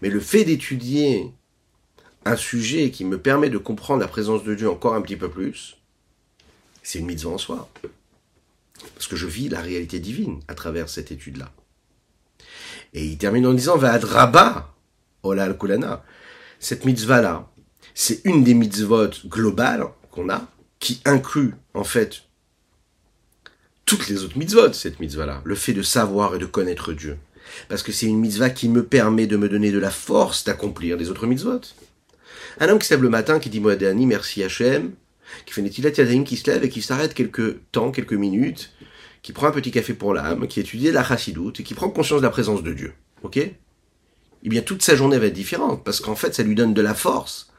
Mais 0.00 0.08
le 0.08 0.20
fait 0.20 0.44
d'étudier 0.44 1.32
un 2.24 2.36
sujet 2.36 2.92
qui 2.92 3.04
me 3.04 3.18
permet 3.18 3.50
de 3.50 3.58
comprendre 3.58 4.00
la 4.00 4.06
présence 4.06 4.44
de 4.44 4.54
Dieu 4.54 4.70
encore 4.70 4.94
un 4.94 5.02
petit 5.02 5.16
peu 5.16 5.28
plus, 5.28 5.78
c'est 6.84 7.00
une 7.00 7.06
mitzvah 7.06 7.30
en 7.30 7.38
soi. 7.38 7.68
Parce 8.94 9.08
que 9.08 9.16
je 9.16 9.26
vis 9.26 9.48
la 9.48 9.60
réalité 9.60 9.98
divine 9.98 10.40
à 10.46 10.54
travers 10.54 10.88
cette 10.88 11.10
étude-là. 11.10 11.50
Et 12.94 13.04
il 13.04 13.18
termine 13.18 13.46
en 13.46 13.52
disant, 13.52 13.76
va 13.76 13.92
adraba, 13.92 14.74
ola 15.24 15.44
al 15.44 15.58
kulana. 15.58 16.04
Cette 16.60 16.84
mitzvah-là, 16.84 17.50
c'est 17.94 18.24
une 18.24 18.44
des 18.44 18.54
mitzvot 18.54 19.10
globales 19.26 19.86
qu'on 20.12 20.28
a, 20.28 20.46
qui 20.78 21.00
inclut, 21.04 21.54
en 21.74 21.84
fait, 21.84 22.22
toutes 23.86 24.08
les 24.08 24.24
autres 24.24 24.38
mitzvot, 24.38 24.72
cette 24.72 25.00
mitzvah-là. 25.00 25.42
Le 25.44 25.54
fait 25.54 25.72
de 25.72 25.82
savoir 25.82 26.34
et 26.34 26.38
de 26.38 26.46
connaître 26.46 26.92
Dieu. 26.92 27.18
Parce 27.68 27.82
que 27.82 27.92
c'est 27.92 28.06
une 28.06 28.20
mitzvah 28.20 28.50
qui 28.50 28.68
me 28.68 28.84
permet 28.84 29.26
de 29.26 29.36
me 29.36 29.48
donner 29.48 29.70
de 29.70 29.78
la 29.78 29.90
force 29.90 30.44
d'accomplir 30.44 30.96
les 30.96 31.10
autres 31.10 31.26
mitzvot. 31.26 31.60
Un 32.60 32.68
homme 32.68 32.78
qui 32.78 32.86
se 32.86 32.94
lève 32.94 33.02
le 33.02 33.08
matin, 33.08 33.38
qui 33.38 33.50
dit 33.50 33.60
Moadani, 33.60 34.06
merci 34.06 34.42
Hachem, 34.42 34.92
qui 35.46 35.52
fait 35.52 35.60
une 35.60 35.68
Yadayim, 35.68 36.24
qui 36.24 36.36
se 36.36 36.50
lève 36.50 36.64
et 36.64 36.68
qui 36.68 36.82
s'arrête 36.82 37.14
quelques 37.14 37.56
temps, 37.72 37.90
quelques 37.90 38.12
minutes, 38.12 38.72
qui 39.22 39.32
prend 39.32 39.46
un 39.46 39.52
petit 39.52 39.70
café 39.70 39.94
pour 39.94 40.14
l'âme, 40.14 40.46
qui 40.46 40.60
étudie 40.60 40.90
la 40.90 41.04
chassidoute 41.04 41.60
et 41.60 41.62
qui 41.62 41.74
prend 41.74 41.88
conscience 41.90 42.20
de 42.20 42.26
la 42.26 42.30
présence 42.30 42.62
de 42.62 42.72
Dieu. 42.72 42.92
Ok? 43.22 43.36
Eh 43.36 44.48
bien, 44.48 44.62
toute 44.62 44.82
sa 44.82 44.96
journée 44.96 45.18
va 45.18 45.26
être 45.26 45.32
différente, 45.32 45.84
parce 45.84 46.00
qu'en 46.00 46.16
fait, 46.16 46.34
ça 46.34 46.42
lui 46.42 46.54
donne 46.54 46.74
de 46.74 46.82
la 46.82 46.94
force, 46.94 47.51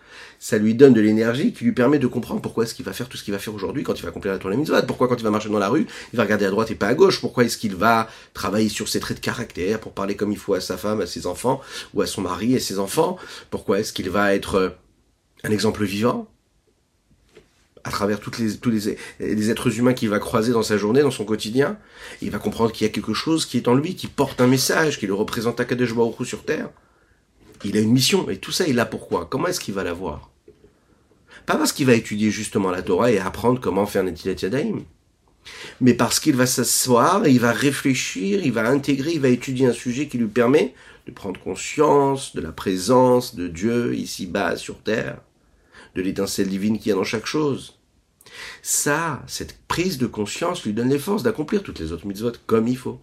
ça 0.44 0.58
lui 0.58 0.76
donne 0.76 0.94
de 0.94 1.00
l'énergie 1.00 1.54
qui 1.54 1.64
lui 1.64 1.72
permet 1.72 2.00
de 2.00 2.08
comprendre 2.08 2.42
pourquoi 2.42 2.66
est-ce 2.66 2.76
qu'il 2.76 2.84
va 2.84 2.92
faire 2.92 3.08
tout 3.08 3.16
ce 3.16 3.24
qu'il 3.24 3.34
va 3.34 3.40
faire 3.40 3.56
aujourd'hui 3.56 3.84
quand 3.84 3.98
il 3.98 4.02
va 4.02 4.10
accomplir 4.10 4.34
la 4.34 4.40
tournée 4.40 4.58
mitzvah, 4.58 4.82
pourquoi 4.82 5.08
quand 5.08 5.16
il 5.16 5.24
va 5.24 5.30
marcher 5.30 5.48
dans 5.48 5.58
la 5.58 5.70
rue, 5.70 5.88
il 6.12 6.18
va 6.18 6.24
regarder 6.24 6.44
à 6.46 6.50
droite 6.50 6.70
et 6.70 6.76
pas 6.76 6.88
à 6.88 6.94
gauche, 6.94 7.22
pourquoi 7.22 7.46
est-ce 7.46 7.58
qu'il 7.58 7.78
va 7.78 8.10
travailler 8.34 8.68
sur 8.68 8.90
ses 8.90 9.00
traits 9.00 9.16
de 9.16 9.24
caractère 9.24 9.80
pour 9.80 9.94
parler 9.94 10.18
comme 10.18 10.34
il 10.34 10.38
faut 10.38 10.54
à 10.54 10.60
sa 10.60 10.76
femme, 10.76 11.00
à 11.00 11.06
ses 11.06 11.28
enfants, 11.28 11.62
ou 11.94 12.02
à 12.02 12.08
son 12.08 12.24
mari 12.24 12.56
et 12.56 12.60
ses 12.60 12.78
enfants, 12.78 13.18
pourquoi 13.52 13.80
est-ce 13.80 13.94
qu'il 13.94 14.10
va 14.10 14.36
être 14.36 14.76
un 15.46 15.52
exemple 15.52 15.86
vivant, 15.86 16.28
à 17.86 17.92
travers 17.92 18.20
toutes 18.20 18.38
les, 18.38 18.58
tous 18.58 18.70
les, 18.70 18.98
les, 19.22 19.50
êtres 19.50 19.80
humains 19.80 19.94
qu'il 19.94 20.10
va 20.10 20.20
croiser 20.20 20.52
dans 20.52 20.62
sa 20.62 20.76
journée, 20.76 21.04
dans 21.04 21.12
son 21.12 21.24
quotidien? 21.24 21.78
il 22.22 22.32
va 22.32 22.40
comprendre 22.40 22.74
qu'il 22.74 22.86
y 22.86 22.90
a 22.90 22.92
quelque 22.92 23.14
chose 23.14 23.46
qui 23.46 23.56
est 23.56 23.70
en 23.70 23.76
lui, 23.76 23.96
qui 23.96 24.08
porte 24.08 24.42
un 24.42 24.48
message, 24.48 25.00
qui 25.00 25.08
le 25.08 25.14
représente 25.14 25.62
à 25.62 25.64
Kadesh 25.64 25.94
Baruch 25.94 26.28
sur 26.28 26.44
terre. 26.44 26.70
Il 27.64 27.78
a 27.78 27.80
une 27.80 27.94
mission, 27.94 28.30
et 28.30 28.40
tout 28.40 28.52
ça, 28.52 28.68
il 28.68 28.78
a 28.82 28.86
pourquoi? 28.86 29.26
Comment 29.32 29.48
est-ce 29.48 29.62
qu'il 29.62 29.74
va 29.74 29.86
l'avoir? 29.86 30.33
Pas 31.46 31.56
parce 31.56 31.74
qu'il 31.74 31.86
va 31.86 31.94
étudier 31.94 32.32
justement 32.32 32.72
la 32.72 32.82
Torah 32.82 33.12
et 33.12 33.20
apprendre 33.20 33.60
comment 33.60 33.86
faire 33.86 34.04
Netilat 34.04 34.36
Yadayim, 34.42 34.84
mais 35.82 35.94
parce 35.94 36.20
qu'il 36.20 36.36
va 36.36 36.46
s'asseoir, 36.46 37.28
il 37.28 37.40
va 37.40 37.52
réfléchir, 37.52 38.42
il 38.44 38.52
va 38.52 38.68
intégrer, 38.70 39.14
il 39.14 39.20
va 39.20 39.30
étudier 39.30 39.68
un 39.68 39.74
sujet 39.74 40.08
qui 40.08 40.18
lui 40.18 40.28
permet 40.28 40.74
de 41.06 41.12
prendre 41.12 41.40
conscience 41.40 42.36
de 42.36 42.42
la 42.42 42.52
présence 42.52 43.36
de 43.36 43.48
Dieu 43.48 43.96
ici-bas 43.96 44.56
sur 44.56 44.80
terre 44.80 45.20
de 45.96 46.02
l'étincelle 46.02 46.48
divine 46.48 46.80
qu'il 46.80 46.90
y 46.90 46.92
a 46.92 46.96
dans 46.96 47.04
chaque 47.04 47.26
chose. 47.26 47.78
Ça, 48.62 49.22
cette 49.28 49.58
prise 49.68 49.98
de 49.98 50.08
conscience 50.08 50.64
lui 50.64 50.74
donne 50.74 50.90
les 50.90 51.00
forces 51.00 51.24
d'accomplir 51.24 51.62
toutes 51.62 51.80
les 51.80 51.92
autres 51.92 52.08
mitzvot 52.08 52.32
comme 52.48 52.68
il 52.68 52.78
faut. 52.78 53.00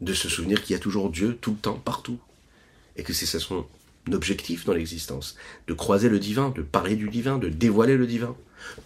De 0.00 0.14
se 0.14 0.28
souvenir 0.28 0.62
qu'il 0.62 0.74
y 0.74 0.76
a 0.76 0.82
toujours 0.82 1.10
Dieu 1.10 1.38
tout 1.40 1.52
le 1.52 1.56
temps, 1.56 1.80
partout. 1.84 2.18
Et 2.96 3.02
que 3.02 3.12
c'est 3.12 3.26
son 3.38 3.66
objectif 4.10 4.64
dans 4.64 4.72
l'existence. 4.72 5.36
De 5.66 5.74
croiser 5.74 6.08
le 6.08 6.18
divin, 6.18 6.50
de 6.50 6.62
parler 6.62 6.96
du 6.96 7.08
divin, 7.08 7.38
de 7.38 7.48
dévoiler 7.48 7.96
le 7.96 8.06
divin. 8.06 8.34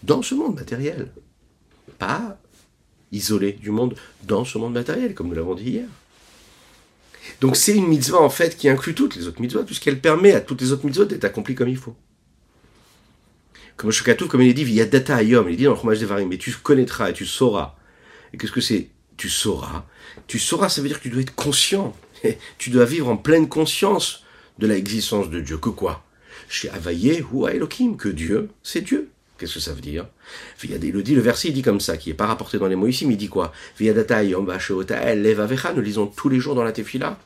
Dans 0.02 0.22
ce 0.22 0.34
monde 0.34 0.56
matériel. 0.56 1.10
Pas 1.98 2.38
isolé 3.12 3.52
du 3.52 3.70
monde, 3.70 3.94
dans 4.24 4.44
ce 4.44 4.58
monde 4.58 4.74
matériel, 4.74 5.14
comme 5.14 5.28
nous 5.28 5.34
l'avons 5.34 5.54
dit 5.54 5.70
hier. 5.70 5.88
Donc 7.40 7.56
c'est 7.56 7.74
une 7.74 7.86
mitzvah 7.86 8.20
en 8.20 8.30
fait 8.30 8.56
qui 8.56 8.68
inclut 8.68 8.94
toutes 8.94 9.16
les 9.16 9.26
autres 9.26 9.40
mitzvahs, 9.40 9.64
puisqu'elle 9.64 10.00
permet 10.00 10.32
à 10.32 10.40
toutes 10.40 10.60
les 10.60 10.72
autres 10.72 10.84
mitzvahs 10.84 11.06
d'être 11.06 11.24
accomplies 11.24 11.54
comme 11.54 11.68
il 11.68 11.76
faut. 11.76 11.96
Comme 13.76 13.90
Shokatouf, 13.90 14.28
comme 14.28 14.42
il 14.42 14.48
est 14.48 14.54
dit, 14.54 14.64
via 14.64 14.86
data 14.86 15.16
ayom, 15.16 15.48
il 15.48 15.54
est 15.54 15.56
dit 15.56 15.64
dans 15.64 15.70
le 15.70 15.76
fromage 15.76 15.98
des 15.98 16.24
mais 16.24 16.38
tu 16.38 16.52
connaîtras 16.52 17.10
et 17.10 17.12
tu 17.12 17.26
sauras. 17.26 17.76
Et 18.32 18.38
qu'est-ce 18.38 18.52
que 18.52 18.60
c'est? 18.60 18.88
Tu 19.16 19.28
sauras. 19.28 19.84
Tu 20.26 20.38
sauras, 20.38 20.68
ça 20.68 20.80
veut 20.80 20.88
dire 20.88 20.98
que 20.98 21.02
tu 21.02 21.10
dois 21.10 21.20
être 21.20 21.34
conscient. 21.34 21.94
tu 22.58 22.70
dois 22.70 22.86
vivre 22.86 23.08
en 23.08 23.16
pleine 23.16 23.48
conscience 23.48 24.24
de 24.58 24.66
l'existence 24.66 25.30
de 25.30 25.40
Dieu. 25.40 25.58
Que 25.58 25.70
quoi? 25.70 26.04
Chez 26.48 26.68
Avaye 26.70 27.24
Elohim, 27.50 27.96
que 27.96 28.08
Dieu, 28.08 28.50
c'est 28.62 28.82
Dieu. 28.82 29.10
Qu'est-ce 29.38 29.54
que 29.54 29.60
ça 29.60 29.72
veut 29.72 29.80
dire? 29.80 30.06
Il 30.64 30.92
le 30.92 31.02
dit, 31.02 31.14
le 31.14 31.20
verset, 31.20 31.48
il 31.48 31.54
dit 31.54 31.62
comme 31.62 31.80
ça, 31.80 31.96
qui 31.96 32.10
est 32.10 32.14
pas 32.14 32.26
rapporté 32.26 32.58
dans 32.58 32.68
les 32.68 32.76
mots 32.76 32.86
ici, 32.86 33.06
mais 33.06 33.14
il 33.14 33.18
dit 33.18 33.28
quoi? 33.28 33.52
Nous 33.80 35.82
lisons 35.82 36.06
tous 36.06 36.28
les 36.28 36.40
jours 36.40 36.54
dans 36.54 36.64
la 36.64 36.72
tefila. 36.72 37.18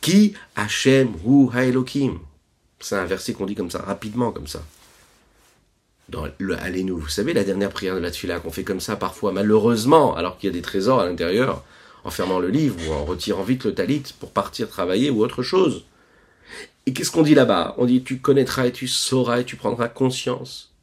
Qui? 0.00 0.34
Hashem 0.56 1.12
hu 1.24 1.48
Elohim. 1.56 2.18
C'est 2.80 2.96
un 2.96 3.04
verset 3.04 3.32
qu'on 3.32 3.46
dit 3.46 3.54
comme 3.54 3.70
ça, 3.70 3.78
rapidement, 3.78 4.32
comme 4.32 4.48
ça 4.48 4.62
dans 6.08 6.26
le 6.38 6.58
Allez-nous. 6.58 6.98
Vous 6.98 7.08
savez, 7.08 7.32
la 7.32 7.44
dernière 7.44 7.70
prière 7.70 7.94
de 7.94 8.00
la 8.00 8.10
Tfila 8.10 8.40
qu'on 8.40 8.50
fait 8.50 8.64
comme 8.64 8.80
ça 8.80 8.96
parfois, 8.96 9.32
malheureusement, 9.32 10.16
alors 10.16 10.38
qu'il 10.38 10.48
y 10.48 10.50
a 10.50 10.52
des 10.52 10.62
trésors 10.62 11.00
à 11.00 11.06
l'intérieur, 11.06 11.64
en 12.04 12.10
fermant 12.10 12.38
le 12.38 12.48
livre 12.48 12.76
ou 12.86 12.92
en 12.92 13.04
retirant 13.04 13.42
vite 13.42 13.64
le 13.64 13.74
talit 13.74 14.02
pour 14.20 14.30
partir 14.30 14.68
travailler 14.68 15.10
ou 15.10 15.22
autre 15.22 15.42
chose. 15.42 15.84
Et 16.86 16.92
qu'est-ce 16.92 17.10
qu'on 17.10 17.22
dit 17.22 17.34
là-bas? 17.34 17.74
On 17.78 17.86
dit 17.86 18.02
tu 18.02 18.18
connaîtras 18.18 18.66
et 18.66 18.72
tu 18.72 18.88
sauras 18.88 19.40
et 19.40 19.44
tu 19.44 19.56
prendras 19.56 19.88
conscience 19.88 20.74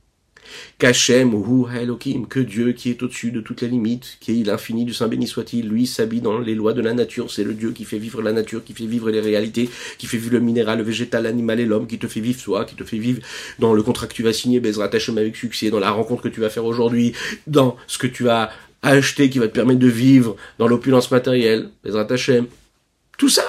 Kachem 0.77 1.33
ou 1.33 1.67
Elohim, 1.69 2.25
que 2.27 2.39
Dieu 2.39 2.71
qui 2.73 2.89
est 2.89 3.03
au-dessus 3.03 3.31
de 3.31 3.41
toutes 3.41 3.61
les 3.61 3.67
limites, 3.67 4.17
qui 4.19 4.41
est 4.41 4.43
l'infini 4.43 4.85
du 4.85 4.93
Saint 4.93 5.07
béni 5.07 5.27
soit-il, 5.27 5.67
lui 5.67 5.87
s'habille 5.87 6.21
dans 6.21 6.39
les 6.39 6.55
lois 6.55 6.73
de 6.73 6.81
la 6.81 6.93
nature, 6.93 7.31
c'est 7.31 7.43
le 7.43 7.53
Dieu 7.53 7.71
qui 7.71 7.85
fait 7.85 7.97
vivre 7.97 8.21
la 8.21 8.31
nature, 8.31 8.63
qui 8.63 8.73
fait 8.73 8.85
vivre 8.85 9.09
les 9.09 9.19
réalités, 9.19 9.69
qui 9.97 10.07
fait 10.07 10.17
vivre 10.17 10.33
le 10.33 10.39
minéral, 10.39 10.79
le 10.79 10.83
végétal, 10.83 11.23
l'animal 11.23 11.59
et 11.59 11.65
l'homme, 11.65 11.87
qui 11.87 11.99
te 11.99 12.07
fait 12.07 12.19
vivre 12.19 12.41
toi, 12.41 12.65
qui 12.65 12.75
te 12.75 12.83
fait 12.83 12.97
vivre 12.97 13.21
dans 13.59 13.73
le 13.73 13.83
contrat 13.83 14.07
que 14.07 14.13
tu 14.13 14.23
vas 14.23 14.33
signer, 14.33 14.59
Bezrat 14.59 14.89
Hashem 14.93 15.17
avec 15.17 15.35
succès, 15.35 15.69
dans 15.69 15.79
la 15.79 15.91
rencontre 15.91 16.23
que 16.23 16.29
tu 16.29 16.41
vas 16.41 16.49
faire 16.49 16.65
aujourd'hui, 16.65 17.13
dans 17.47 17.77
ce 17.87 17.97
que 17.97 18.07
tu 18.07 18.29
as 18.29 18.51
acheté 18.81 19.29
qui 19.29 19.39
va 19.39 19.47
te 19.47 19.53
permettre 19.53 19.79
de 19.79 19.87
vivre 19.87 20.35
dans 20.57 20.67
l'opulence 20.67 21.11
matérielle, 21.11 21.69
Bezrat 21.83 22.11
Hashem. 22.11 22.47
Tout 23.17 23.29
ça, 23.29 23.43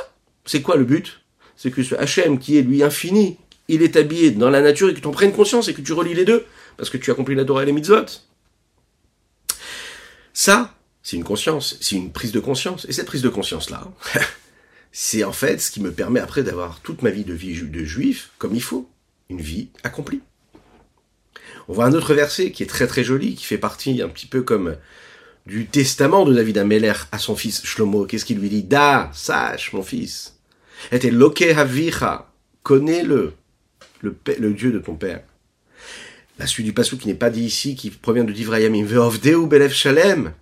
c'est 0.44 0.60
quoi 0.60 0.76
le 0.76 0.84
but? 0.84 1.21
C'est 1.62 1.70
que 1.70 1.84
ce 1.84 1.94
Hashem 1.94 2.40
qui 2.40 2.58
est 2.58 2.62
lui 2.62 2.82
infini, 2.82 3.36
il 3.68 3.82
est 3.82 3.94
habillé 3.94 4.32
dans 4.32 4.50
la 4.50 4.60
nature 4.60 4.88
et 4.88 4.94
que 4.94 4.98
tu 4.98 5.06
en 5.06 5.12
prennes 5.12 5.32
conscience 5.32 5.68
et 5.68 5.74
que 5.74 5.80
tu 5.80 5.92
relis 5.92 6.12
les 6.12 6.24
deux 6.24 6.44
parce 6.76 6.90
que 6.90 6.96
tu 6.96 7.08
as 7.08 7.12
accompli 7.12 7.36
la 7.36 7.44
et 7.44 7.64
les 7.64 7.70
mitzvot. 7.70 8.04
Ça, 10.32 10.74
c'est 11.04 11.16
une 11.16 11.22
conscience, 11.22 11.76
c'est 11.80 11.94
une 11.94 12.10
prise 12.10 12.32
de 12.32 12.40
conscience. 12.40 12.84
Et 12.88 12.92
cette 12.92 13.06
prise 13.06 13.22
de 13.22 13.28
conscience-là, 13.28 13.86
c'est 14.90 15.22
en 15.22 15.30
fait 15.30 15.60
ce 15.60 15.70
qui 15.70 15.80
me 15.80 15.92
permet 15.92 16.18
après 16.18 16.42
d'avoir 16.42 16.80
toute 16.80 17.02
ma 17.02 17.10
vie 17.10 17.22
de 17.22 17.32
vie 17.32 17.62
de 17.62 17.84
juif 17.84 18.30
comme 18.38 18.56
il 18.56 18.62
faut, 18.62 18.90
une 19.30 19.40
vie 19.40 19.68
accomplie. 19.84 20.20
On 21.68 21.74
voit 21.74 21.84
un 21.84 21.92
autre 21.92 22.12
verset 22.12 22.50
qui 22.50 22.64
est 22.64 22.66
très 22.66 22.88
très 22.88 23.04
joli, 23.04 23.36
qui 23.36 23.44
fait 23.44 23.56
partie 23.56 24.02
un 24.02 24.08
petit 24.08 24.26
peu 24.26 24.42
comme 24.42 24.74
du 25.46 25.66
testament 25.66 26.24
de 26.24 26.34
David 26.34 26.58
Ameller 26.58 26.94
à 27.12 27.18
son 27.18 27.36
fils 27.36 27.64
Shlomo. 27.64 28.04
Qu'est-ce 28.06 28.24
qu'il 28.24 28.40
lui 28.40 28.48
dit? 28.48 28.64
Da, 28.64 29.12
sache, 29.14 29.72
mon 29.72 29.84
fils. 29.84 30.34
Était 30.90 31.10
loke 31.10 31.44
connais-le, 32.62 33.34
le, 34.00 34.16
le 34.38 34.52
Dieu 34.52 34.72
de 34.72 34.78
ton 34.78 34.94
père. 34.94 35.22
La 36.38 36.46
suite 36.46 36.66
du 36.66 36.72
passou 36.72 36.96
qui 36.96 37.08
n'est 37.08 37.14
pas 37.14 37.30
dit 37.30 37.44
ici, 37.44 37.76
qui 37.76 37.90
provient 37.90 38.24
de 38.24 38.32
Divrayamim, 38.32 38.84
Ve'ovdeu 38.84 39.68
shalem, 39.68 40.34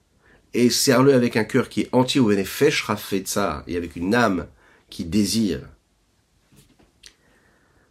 et 0.55 0.71
serre-le 0.71 1.15
avec 1.15 1.37
un 1.37 1.45
cœur 1.45 1.69
qui 1.69 1.83
est 1.83 1.89
entier, 1.93 2.21
ou 2.21 2.33
ça, 3.25 3.65
et 3.67 3.77
avec 3.77 3.97
une 3.97 4.15
âme 4.15 4.47
qui 4.89 5.05
désire. 5.05 5.61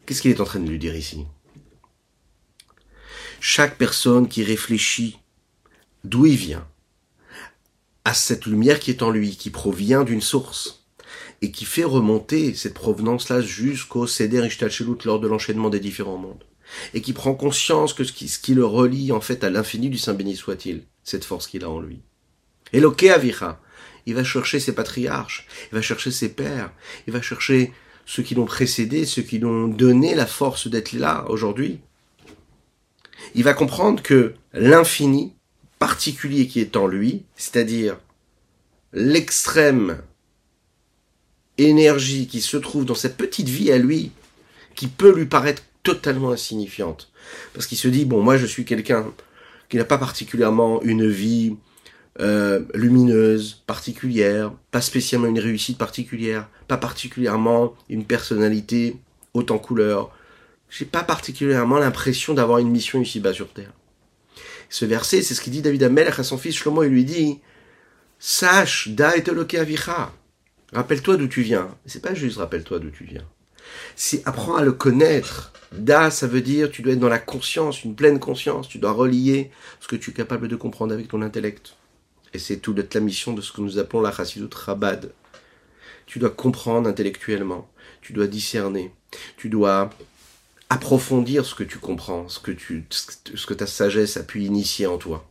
Qu'est-ce 0.06 0.22
qu'il 0.22 0.32
est 0.32 0.42
en 0.42 0.46
train 0.46 0.60
de 0.60 0.70
lui 0.70 0.80
dire 0.80 0.96
ici? 0.96 1.26
Chaque 3.40 3.78
personne 3.78 4.28
qui 4.28 4.44
réfléchit 4.44 5.20
d'où 6.04 6.26
il 6.26 6.36
vient, 6.36 6.68
à 8.06 8.14
cette 8.14 8.46
lumière 8.46 8.80
qui 8.80 8.92
est 8.92 9.04
en 9.04 9.12
lui, 9.12 9.38
qui 9.38 9.50
provient 9.50 10.04
d'une 10.04 10.22
source, 10.22 10.79
et 11.42 11.52
qui 11.52 11.66
fait 11.66 11.84
remonter 11.84 12.54
cette 12.54 12.74
provenance-là 12.74 13.42
jusqu'au 13.42 14.08
Seder 14.08 14.46
Ishtalchelut 14.46 15.06
lors 15.06 15.20
de 15.20 15.28
l'enchaînement 15.28 15.70
des 15.70 15.80
différents 15.80 16.18
mondes 16.18 16.44
et 16.94 17.02
qui 17.02 17.14
prend 17.14 17.34
conscience 17.34 17.94
que 17.94 18.04
ce 18.04 18.12
qui, 18.12 18.28
ce 18.28 18.40
qui 18.40 18.54
le 18.54 18.66
relie 18.66 19.12
en 19.12 19.22
fait 19.22 19.44
à 19.44 19.50
l'infini 19.50 19.90
du 19.90 19.98
Saint 19.98 20.14
béni 20.14 20.36
soit-il, 20.36 20.84
cette 21.04 21.26
force 21.26 21.48
qu'il 21.48 21.64
a 21.64 21.70
en 21.70 21.80
lui. 21.80 22.02
Et 22.74 22.84
Avicha, 23.10 23.60
il 24.06 24.16
va 24.16 24.24
chercher 24.24 24.60
ses 24.60 24.74
patriarches, 24.74 25.48
il 25.72 25.76
va 25.76 25.82
chercher 25.82 26.12
ses 26.12 26.30
pères, 26.30 26.72
il 27.08 27.14
va 27.14 27.22
chercher 27.22 27.74
ceux 28.06 28.24
qui 28.24 28.36
l'ont 28.36 28.46
précédé, 28.46 29.06
ceux 29.06 29.22
qui 29.22 29.40
l'ont 29.40 29.68
donné 29.68 30.16
la 30.16 30.26
force 30.26 30.68
d'être 30.68 30.94
là 30.94 31.26
aujourd'hui. 31.30 31.80
Il 33.36 33.44
va 33.44 33.54
comprendre 33.54 34.02
que 34.02 34.34
l'infini 34.54 35.34
particulier 35.78 36.48
qui 36.48 36.60
est 36.60 36.76
en 36.76 36.88
lui, 36.88 37.26
c'est-à-dire 37.36 37.98
l'extrême 38.94 40.02
énergie 41.68 42.28
qui 42.28 42.42
se 42.42 42.58
trouve 42.58 42.86
dans 42.86 42.96
cette 42.96 43.18
petite 43.18 43.50
vie 43.50 43.72
à 43.72 43.78
lui, 43.78 44.12
qui 44.76 44.88
peut 44.88 45.14
lui 45.14 45.26
paraître 45.26 45.64
totalement 45.84 46.32
insignifiante. 46.32 47.12
Parce 47.54 47.68
qu'il 47.68 47.78
se 47.78 47.88
dit, 47.88 48.06
bon, 48.06 48.22
moi 48.22 48.38
je 48.38 48.46
suis 48.46 48.66
quelqu'un 48.66 49.06
qui 49.70 49.78
n'a 49.78 49.86
pas 49.86 49.98
particulièrement 49.98 50.82
une 50.82 51.08
vie 51.08 51.56
euh, 52.20 52.62
lumineuse, 52.74 53.64
particulière, 53.66 54.52
pas 54.72 54.82
spécialement 54.82 55.28
une 55.28 55.40
réussite 55.40 55.78
particulière, 55.78 56.50
pas 56.68 56.78
particulièrement 56.78 57.76
une 57.88 58.04
personnalité 58.04 58.98
haute 59.34 59.52
en 59.52 59.58
couleur. 59.58 60.12
J'ai 60.70 60.86
pas 60.86 61.04
particulièrement 61.04 61.80
l'impression 61.80 62.34
d'avoir 62.34 62.60
une 62.60 62.70
mission 62.70 63.02
ici-bas 63.02 63.34
sur 63.34 63.50
Terre. 63.50 63.72
Ce 64.70 64.86
verset, 64.86 65.22
c'est 65.22 65.34
ce 65.34 65.42
qu'il 65.42 65.54
dit 65.54 65.62
David 65.62 65.84
Amelech 65.84 66.20
à 66.20 66.24
son 66.24 66.38
fils 66.38 66.56
Shlomo, 66.56 66.84
il 66.84 66.90
lui 66.90 67.06
dit, 67.06 67.40
sache, 68.20 68.90
da 68.90 69.16
et 69.18 69.24
avicha. 69.58 70.14
Rappelle-toi 70.74 71.18
d'où 71.18 71.28
tu 71.28 71.42
viens. 71.42 71.76
C'est 71.86 72.02
pas 72.02 72.14
juste 72.14 72.38
rappelle-toi 72.38 72.80
d'où 72.80 72.92
tu 72.92 73.04
viens. 73.04 73.26
C'est 73.96 74.28
apprends 74.28 74.56
à 74.56 74.64
le 74.64 74.72
connaître. 74.72 75.52
Da, 75.72 76.10
ça 76.10 76.28
veut 76.28 76.42
dire 76.42 76.72
tu 76.72 76.82
dois 76.82 76.94
être 76.94 77.00
dans 77.00 77.10
la 77.10 77.20
conscience, 77.20 77.84
une 77.84 77.96
pleine 77.96 78.20
conscience. 78.20 78.68
Tu 78.68 78.80
dois 78.80 78.92
relier 78.92 79.52
ce 79.80 79.88
que 79.88 79.96
tu 79.96 80.12
es 80.12 80.14
capable 80.14 80.48
de 80.48 80.56
comprendre 80.56 80.94
avec 80.94 81.08
ton 81.08 81.22
intellect. 81.22 81.76
Et 82.34 82.40
c'est 82.40 82.58
toute 82.58 82.94
la 82.94 83.02
mission 83.02 83.34
de 83.34 83.42
ce 83.42 83.52
que 83.52 83.62
nous 83.62 83.78
appelons 83.78 84.02
la 84.02 84.12
Chassidut 84.12 84.54
Rabad. 84.54 85.12
Tu 86.06 86.20
dois 86.20 86.30
comprendre 86.30 86.88
intellectuellement. 86.88 87.70
Tu 88.02 88.14
dois 88.14 88.28
discerner. 88.28 88.92
Tu 89.38 89.50
dois 89.50 89.90
approfondir 90.70 91.46
ce 91.46 91.56
que 91.56 91.64
tu 91.64 91.80
comprends, 91.80 92.28
ce 92.30 92.40
que 92.40 93.54
ta 93.54 93.66
sagesse 93.66 94.18
a 94.18 94.24
pu 94.24 94.44
initier 94.44 94.86
en 94.86 94.98
toi. 94.98 95.28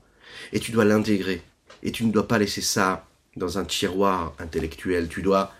Et 0.52 0.58
tu 0.58 0.72
dois 0.72 0.84
l'intégrer. 0.84 1.42
Et 1.84 1.92
tu 1.92 2.04
ne 2.04 2.10
dois 2.10 2.26
pas 2.26 2.38
laisser 2.38 2.60
ça 2.60 3.07
dans 3.38 3.58
un 3.58 3.64
tiroir 3.64 4.34
intellectuel. 4.38 5.08
Tu 5.08 5.22
dois 5.22 5.52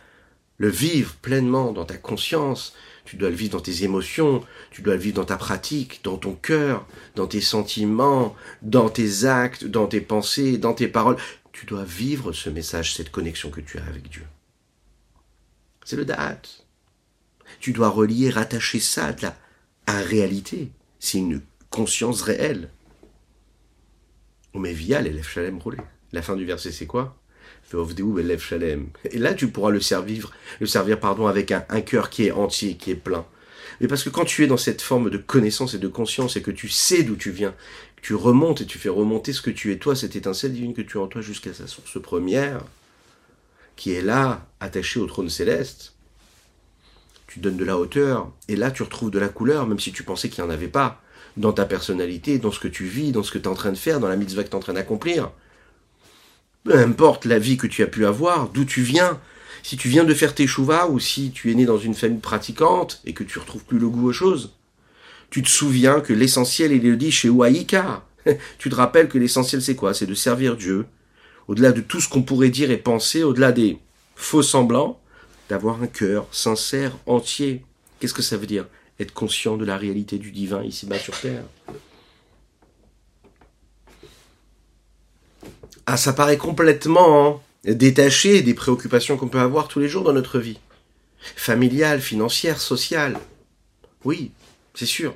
le 0.59 0.69
vivre 0.69 1.15
pleinement 1.23 1.73
dans 1.73 1.85
ta 1.85 1.97
conscience, 1.97 2.75
tu 3.05 3.17
dois 3.17 3.31
le 3.31 3.37
vivre 3.37 3.53
dans 3.53 3.61
tes 3.61 3.85
émotions, 3.85 4.45
tu 4.71 4.83
dois 4.83 4.95
le 4.95 5.01
vivre 5.01 5.17
dans 5.17 5.25
ta 5.25 5.37
pratique, 5.37 6.01
dans 6.03 6.19
ton 6.19 6.35
cœur, 6.35 6.87
dans 7.15 7.27
tes 7.27 7.41
sentiments, 7.41 8.35
dans 8.63 8.91
tes 8.91 9.25
actes, 9.25 9.65
dans 9.65 9.87
tes 9.87 10.01
pensées, 10.01 10.59
dans 10.59 10.75
tes 10.75 10.89
paroles. 10.89 11.17
Tu 11.53 11.65
dois 11.65 11.85
vivre 11.85 12.33
ce 12.33 12.51
message, 12.51 12.95
cette 12.95 13.11
connexion 13.11 13.51
que 13.51 13.61
tu 13.61 13.79
as 13.79 13.85
avec 13.85 14.09
Dieu. 14.11 14.27
C'est 15.85 15.97
le 15.97 16.05
date. 16.05 16.67
Tu 17.61 17.73
dois 17.73 17.89
relier, 17.89 18.31
rattacher 18.31 18.79
ça 18.79 19.07
à 19.07 19.15
la 19.93 20.03
réalité. 20.03 20.71
C'est 21.01 21.19
une 21.19 21.41
conscience 21.71 22.23
réelle. 22.23 22.69
Met 24.55 24.73
via 24.73 25.01
l'élève 25.01 25.27
Shalem 25.27 25.59
roulé. 25.59 25.79
La 26.13 26.21
fin 26.21 26.35
du 26.37 26.45
verset, 26.45 26.73
c'est 26.73 26.87
quoi? 26.87 27.17
Et 27.75 29.19
là, 29.19 29.35
tu 29.35 29.49
pourras 29.49 29.71
le 29.71 29.81
servir, 29.81 30.33
le 30.61 30.67
servir 30.67 30.99
pardon, 30.99 31.27
avec 31.27 31.53
un, 31.53 31.81
cœur 31.83 32.09
qui 32.09 32.27
est 32.27 32.31
entier, 32.31 32.77
qui 32.77 32.91
est 32.91 32.97
plein. 32.97 33.27
Mais 33.81 33.89
parce 33.89 34.03
que 34.03 34.09
quand 34.09 34.25
tu 34.25 34.43
es 34.43 34.47
dans 34.47 34.57
cette 34.57 34.81
forme 34.81 35.11
de 35.11 35.19
connaissance 35.19 35.75
et 35.75 35.79
de 35.79 35.89
conscience 35.89 36.37
et 36.37 36.43
que 36.43 36.51
tu 36.51 36.69
sais 36.69 37.03
d'où 37.03 37.17
tu 37.17 37.31
viens, 37.31 37.55
tu 38.01 38.15
remontes 38.15 38.63
et 38.63 38.67
tu 38.67 38.79
fais 38.79 38.89
remonter 38.89 39.33
ce 39.33 39.43
que 39.43 39.51
tu 39.51 39.71
es 39.73 39.77
toi, 39.77 39.95
cette 39.95 40.17
étincelle 40.17 40.53
divine 40.53 40.73
que 40.73 40.83
tu 40.83 40.99
as 40.99 41.03
en 41.03 41.09
toi 41.09 41.21
jusqu'à 41.21 41.53
sa 41.53 41.67
source 41.67 42.01
première, 42.01 42.63
qui 43.77 43.93
est 43.93 44.03
là, 44.03 44.47
attachée 44.61 44.99
au 44.99 45.07
trône 45.07 45.29
céleste, 45.29 45.95
tu 47.27 47.41
donnes 47.41 47.59
de 47.59 47.65
la 47.65 47.77
hauteur, 47.77 48.33
et 48.49 48.57
là 48.57 48.71
tu 48.71 48.83
retrouves 48.83 49.11
de 49.11 49.19
la 49.19 49.29
couleur, 49.29 49.67
même 49.67 49.79
si 49.79 49.93
tu 49.93 50.03
pensais 50.03 50.31
qu'il 50.31 50.43
n'y 50.43 50.49
en 50.49 50.53
avait 50.53 50.69
pas, 50.69 51.03
dans 51.37 51.53
ta 51.53 51.67
personnalité, 51.67 52.39
dans 52.39 52.51
ce 52.51 52.61
que 52.61 52.69
tu 52.69 52.85
vis, 52.85 53.13
dans 53.13 53.23
ce 53.23 53.31
que 53.31 53.39
tu 53.39 53.45
es 53.45 53.49
en 53.49 53.55
train 53.55 53.71
de 53.71 53.77
faire, 53.77 54.01
dans 54.01 54.09
la 54.09 54.17
mitzvah 54.17 54.43
que 54.43 54.49
tu 54.49 54.55
es 54.55 54.57
en 54.57 54.61
train 54.61 54.73
d'accomplir 54.73 55.31
peu 56.65 56.77
importe 56.79 57.25
la 57.25 57.39
vie 57.39 57.57
que 57.57 57.67
tu 57.67 57.83
as 57.83 57.87
pu 57.87 58.05
avoir, 58.07 58.49
d'où 58.49 58.65
tu 58.65 58.83
viens, 58.83 59.19
si 59.63 59.77
tu 59.77 59.89
viens 59.89 60.05
de 60.05 60.15
faire 60.15 60.35
tes 60.35 60.47
chouvas 60.47 60.87
ou 60.87 60.99
si 60.99 61.31
tu 61.31 61.51
es 61.51 61.55
né 61.55 61.65
dans 61.65 61.79
une 61.79 61.95
famille 61.95 62.21
pratiquante 62.21 63.01
et 63.05 63.13
que 63.13 63.25
tu 63.25 63.39
retrouves 63.39 63.65
plus 63.65 63.79
le 63.79 63.89
goût 63.89 64.09
aux 64.09 64.13
choses, 64.13 64.53
tu 65.31 65.43
te 65.43 65.49
souviens 65.49 66.01
que 66.01 66.13
l'essentiel, 66.13 66.73
est 66.73 66.97
dit 66.97 67.11
chez 67.11 67.29
Waïka. 67.29 68.05
tu 68.59 68.71
te 68.71 68.75
rappelles 68.75 69.09
que 69.09 69.19
l'essentiel, 69.19 69.61
c'est 69.63 69.75
quoi? 69.75 69.95
C'est 69.95 70.07
de 70.07 70.15
servir 70.15 70.57
Dieu. 70.57 70.87
Au-delà 71.49 71.73
de 71.73 71.81
tout 71.81 72.01
ce 72.01 72.09
qu'on 72.09 72.23
pourrait 72.23 72.51
dire 72.51 72.71
et 72.71 72.77
penser, 72.77 73.23
au-delà 73.23 73.53
des 73.53 73.79
faux 74.17 74.43
semblants, 74.43 75.01
d'avoir 75.49 75.83
un 75.83 75.87
cœur 75.87 76.27
sincère, 76.31 76.97
entier. 77.07 77.65
Qu'est-ce 78.01 78.15
que 78.15 78.23
ça 78.23 78.37
veut 78.37 78.47
dire? 78.47 78.67
Être 79.01 79.13
conscient 79.13 79.57
de 79.57 79.65
la 79.65 79.77
réalité 79.77 80.19
du 80.19 80.31
divin 80.31 80.63
ici-bas 80.63 80.99
sur 80.99 81.19
Terre. 81.19 81.45
Ah, 85.91 85.97
ça 85.97 86.13
paraît 86.13 86.37
complètement 86.37 87.41
hein, 87.65 87.73
détaché 87.73 88.43
des 88.43 88.53
préoccupations 88.53 89.17
qu'on 89.17 89.29
peut 89.29 89.41
avoir 89.41 89.69
tous 89.69 89.81
les 89.81 89.89
jours 89.89 90.05
dans 90.05 90.13
notre 90.13 90.39
vie. 90.39 90.59
Familiale, 91.35 92.03
financière, 92.03 92.61
sociale. 92.61 93.19
Oui, 94.05 94.33
c'est 94.75 94.85
sûr. 94.85 95.15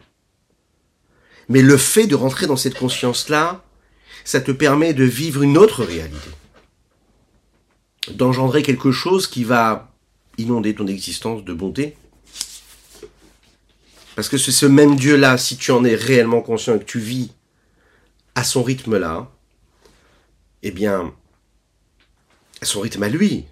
Mais 1.50 1.60
le 1.60 1.76
fait 1.76 2.06
de 2.06 2.14
rentrer 2.14 2.46
dans 2.46 2.56
cette 2.56 2.78
conscience-là, 2.78 3.62
ça 4.24 4.40
te 4.40 4.50
permet 4.50 4.94
de 4.94 5.04
vivre 5.04 5.42
une 5.42 5.58
autre 5.58 5.84
réalité. 5.84 6.30
D'engendrer 8.12 8.62
quelque 8.62 8.92
chose 8.92 9.26
qui 9.26 9.44
va 9.44 9.92
inonder 10.38 10.74
ton 10.74 10.86
existence 10.86 11.44
de 11.44 11.52
bonté. 11.52 11.96
Parce 14.16 14.30
que 14.30 14.38
c'est 14.38 14.52
ce 14.52 14.64
même 14.64 14.96
Dieu-là, 14.96 15.36
si 15.36 15.58
tu 15.58 15.70
en 15.70 15.84
es 15.84 15.94
réellement 15.94 16.40
conscient 16.40 16.78
que 16.78 16.84
tu 16.84 16.98
vis 16.98 17.30
à 18.34 18.42
son 18.42 18.62
rythme-là, 18.62 19.30
eh 20.62 20.70
bien, 20.70 21.14
à 22.60 22.64
son 22.64 22.80
rythme 22.80 23.02
à 23.02 23.08
lui, 23.08 23.44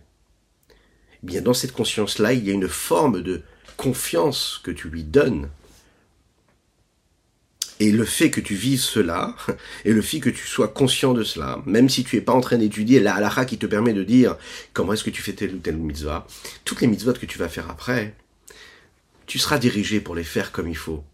eh 1.23 1.27
bien, 1.27 1.43
dans 1.43 1.55
cette 1.55 1.73
conscience-là, 1.73 2.33
il 2.33 2.47
y 2.47 2.51
a 2.51 2.55
une 2.55 2.69
forme 2.69 3.23
de 3.23 3.43
confiance 3.77 4.61
que 4.63 4.71
tu 4.71 4.89
lui 4.89 5.05
donnes. 5.05 5.49
Et 7.79 7.93
le 7.93 8.05
fait 8.05 8.31
que 8.31 8.41
tu 8.41 8.55
vives 8.55 8.81
cela, 8.81 9.35
et 9.85 9.93
le 9.93 10.03
fait 10.03 10.21
que 10.21 10.31
tu 10.31 10.47
sois 10.47 10.69
conscient 10.69 11.15
de 11.15 11.25
cela, 11.25 11.63
même 11.67 11.89
si 11.89 12.05
tu 12.05 12.17
es 12.17 12.21
pas 12.21 12.35
en 12.35 12.43
train 12.43 12.59
d'étudier 12.59 13.01
la 13.01 13.15
halakha 13.15 13.47
qui 13.47 13.59
te 13.59 13.67
permet 13.67 13.95
de 13.95 14.05
dire 14.05 14.37
comment 14.75 14.93
est-ce 14.93 15.05
que 15.05 15.11
tu 15.11 15.23
fais 15.23 15.33
telle 15.33 15.55
ou 15.55 15.59
telle 15.59 15.79
mitzvah, 15.79 16.27
toutes 16.65 16.83
les 16.83 16.87
mitzvahs 16.87 17.15
que 17.15 17.27
tu 17.27 17.39
vas 17.39 17.49
faire 17.49 17.71
après, 17.71 18.15
tu 19.27 19.39
seras 19.39 19.59
dirigé 19.59 20.01
pour 20.01 20.15
les 20.15 20.25
faire 20.25 20.53
comme 20.53 20.69
il 20.69 20.77
faut. 20.77 21.05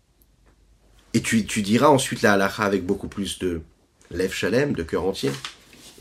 Et 1.15 1.23
tu, 1.23 1.43
diras 1.63 1.89
ensuite 1.89 2.23
la 2.23 2.35
halakha 2.35 2.65
avec 2.65 2.85
beaucoup 2.85 3.09
plus 3.09 3.39
de 3.39 3.63
lève 4.11 4.33
shalem, 4.33 4.75
de 4.75 4.83
cœur 4.83 5.05
entier. 5.05 5.31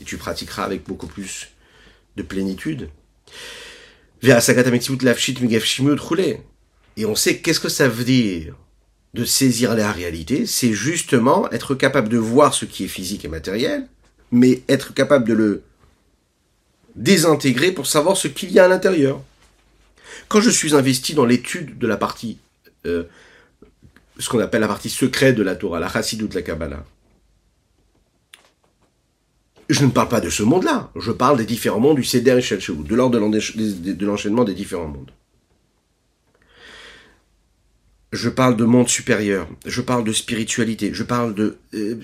Et 0.00 0.04
tu 0.04 0.16
pratiqueras 0.16 0.64
avec 0.64 0.84
beaucoup 0.84 1.06
plus 1.06 1.48
de 2.16 2.22
plénitude. 2.22 2.90
Et 4.22 4.34
on 7.04 7.14
sait 7.14 7.38
qu'est-ce 7.38 7.60
que 7.60 7.68
ça 7.68 7.88
veut 7.88 8.04
dire 8.04 8.54
de 9.16 9.24
saisir 9.24 9.74
la 9.74 9.90
réalité, 9.90 10.44
c'est 10.44 10.74
justement 10.74 11.50
être 11.50 11.74
capable 11.74 12.10
de 12.10 12.18
voir 12.18 12.52
ce 12.52 12.66
qui 12.66 12.84
est 12.84 12.88
physique 12.88 13.24
et 13.24 13.28
matériel, 13.28 13.88
mais 14.30 14.62
être 14.68 14.92
capable 14.92 15.26
de 15.26 15.32
le 15.32 15.62
désintégrer 16.96 17.72
pour 17.72 17.86
savoir 17.86 18.16
ce 18.16 18.28
qu'il 18.28 18.52
y 18.52 18.58
a 18.58 18.66
à 18.66 18.68
l'intérieur. 18.68 19.22
Quand 20.28 20.40
je 20.42 20.50
suis 20.50 20.74
investi 20.74 21.14
dans 21.14 21.24
l'étude 21.24 21.78
de 21.78 21.86
la 21.86 21.96
partie, 21.96 22.38
euh, 22.84 23.04
ce 24.18 24.28
qu'on 24.28 24.38
appelle 24.40 24.60
la 24.60 24.68
partie 24.68 24.90
secrète 24.90 25.34
de 25.34 25.42
la 25.42 25.56
Torah, 25.56 25.80
la 25.80 25.88
Chassidut, 25.88 26.28
la 26.34 26.42
Kabbalah, 26.42 26.84
je 29.68 29.84
ne 29.84 29.90
parle 29.90 30.08
pas 30.08 30.20
de 30.20 30.30
ce 30.30 30.42
monde-là, 30.42 30.90
je 30.96 31.12
parle 31.12 31.38
des 31.38 31.44
différents 31.44 31.80
mondes 31.80 31.96
du 31.96 32.04
Seder 32.04 32.38
et 32.38 32.56
de 32.56 32.94
l'ordre 32.94 33.18
de 33.18 34.06
l'enchaînement 34.06 34.44
des 34.44 34.54
différents 34.54 34.88
mondes. 34.88 35.10
Je 38.12 38.28
parle 38.28 38.56
de 38.56 38.64
monde 38.64 38.88
supérieur, 38.88 39.48
je 39.66 39.80
parle 39.82 40.04
de 40.04 40.12
spiritualité, 40.12 40.90
je 40.94 41.02
parle 41.02 41.34
de 41.34 41.58
euh, 41.74 42.00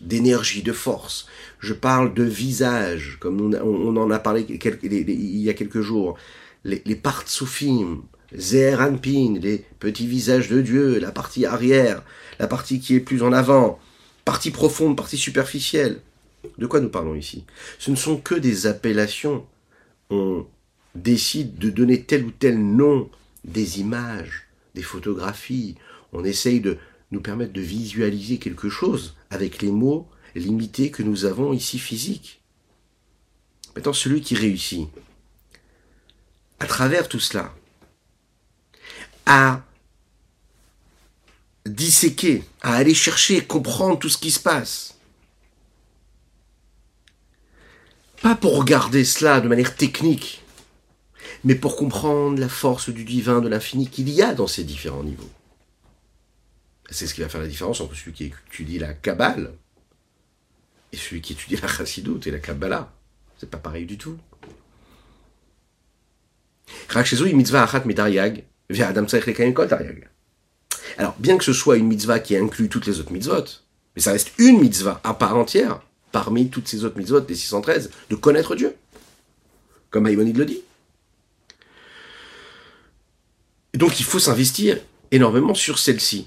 d'énergie, 0.00 0.62
de 0.62 0.72
force, 0.72 1.26
je 1.58 1.74
parle 1.74 2.14
de 2.14 2.22
visage, 2.22 3.18
comme 3.20 3.52
on, 3.54 3.96
en 3.96 4.10
a 4.10 4.18
parlé 4.20 4.46
il 4.48 5.38
y 5.38 5.50
a 5.50 5.54
quelques 5.54 5.80
jours, 5.80 6.16
les, 6.64 6.82
les 6.86 7.00
Zeranpin, 8.36 9.38
les 9.40 9.64
petits 9.80 10.06
visages 10.06 10.48
de 10.48 10.60
Dieu, 10.60 10.98
la 10.98 11.10
partie 11.10 11.46
arrière, 11.46 12.02
la 12.38 12.46
partie 12.46 12.78
qui 12.78 12.94
est 12.94 13.00
plus 13.00 13.22
en 13.22 13.32
avant, 13.32 13.78
partie 14.24 14.50
profonde, 14.50 14.96
partie 14.96 15.16
superficielle. 15.16 16.00
De 16.58 16.66
quoi 16.66 16.80
nous 16.80 16.88
parlons 16.88 17.14
ici? 17.14 17.44
Ce 17.78 17.90
ne 17.90 17.96
sont 17.96 18.16
que 18.16 18.34
des 18.34 18.66
appellations. 18.66 19.46
On 20.10 20.46
décide 20.94 21.58
de 21.58 21.70
donner 21.70 22.02
tel 22.02 22.24
ou 22.24 22.30
tel 22.30 22.58
nom, 22.58 23.10
des 23.44 23.80
images 23.80 24.48
des 24.74 24.82
photographies, 24.82 25.76
on 26.12 26.24
essaye 26.24 26.60
de 26.60 26.78
nous 27.10 27.20
permettre 27.20 27.52
de 27.52 27.60
visualiser 27.60 28.38
quelque 28.38 28.68
chose 28.68 29.16
avec 29.30 29.62
les 29.62 29.70
mots 29.70 30.08
limités 30.34 30.90
que 30.90 31.02
nous 31.02 31.24
avons 31.24 31.52
ici 31.52 31.78
physiques. 31.78 32.40
Maintenant, 33.74 33.92
celui 33.92 34.20
qui 34.20 34.34
réussit, 34.34 34.88
à 36.60 36.66
travers 36.66 37.08
tout 37.08 37.20
cela, 37.20 37.54
à 39.26 39.62
disséquer, 41.66 42.44
à 42.60 42.74
aller 42.74 42.94
chercher, 42.94 43.44
comprendre 43.44 43.98
tout 43.98 44.08
ce 44.08 44.18
qui 44.18 44.30
se 44.30 44.40
passe. 44.40 44.97
Pas 48.22 48.34
pour 48.34 48.56
regarder 48.56 49.04
cela 49.04 49.40
de 49.40 49.48
manière 49.48 49.76
technique, 49.76 50.42
mais 51.44 51.54
pour 51.54 51.76
comprendre 51.76 52.40
la 52.40 52.48
force 52.48 52.90
du 52.90 53.04
divin, 53.04 53.40
de 53.40 53.48
l'infini 53.48 53.88
qu'il 53.88 54.08
y 54.08 54.22
a 54.22 54.34
dans 54.34 54.46
ces 54.46 54.64
différents 54.64 55.04
niveaux. 55.04 55.30
C'est 56.90 57.06
ce 57.06 57.14
qui 57.14 57.20
va 57.20 57.28
faire 57.28 57.40
la 57.40 57.46
différence 57.46 57.80
entre 57.80 57.94
celui 57.94 58.12
qui 58.12 58.32
étudie 58.50 58.78
la 58.78 58.94
Kabbale 58.94 59.52
et 60.92 60.96
celui 60.96 61.20
qui 61.20 61.34
étudie 61.34 61.56
la 61.56 61.68
Chassidut 61.68 62.20
et 62.26 62.30
la 62.30 62.38
Kabbalah. 62.38 62.92
C'est 63.38 63.50
pas 63.50 63.58
pareil 63.58 63.86
du 63.86 63.98
tout. 63.98 64.18
Alors, 70.96 71.14
bien 71.18 71.38
que 71.38 71.44
ce 71.44 71.52
soit 71.52 71.76
une 71.76 71.86
mitzvah 71.86 72.18
qui 72.18 72.36
inclut 72.36 72.68
toutes 72.68 72.86
les 72.86 72.98
autres 72.98 73.12
mitzvot, 73.12 73.44
mais 73.94 74.02
ça 74.02 74.12
reste 74.12 74.32
une 74.38 74.60
mitzvah 74.60 75.00
à 75.04 75.14
part 75.14 75.36
entière, 75.36 75.80
parmi 76.12 76.48
toutes 76.48 76.68
ces 76.68 76.84
autres 76.84 76.98
mitzvot 76.98 77.20
des 77.20 77.34
613, 77.34 77.90
de 78.10 78.14
connaître 78.16 78.54
Dieu. 78.54 78.74
Comme 79.90 80.04
Maïmonide 80.04 80.36
le 80.36 80.44
dit 80.44 80.62
donc 83.78 84.00
il 84.00 84.04
faut 84.04 84.18
s'investir 84.18 84.78
énormément 85.10 85.54
sur 85.54 85.78
celle-ci. 85.78 86.26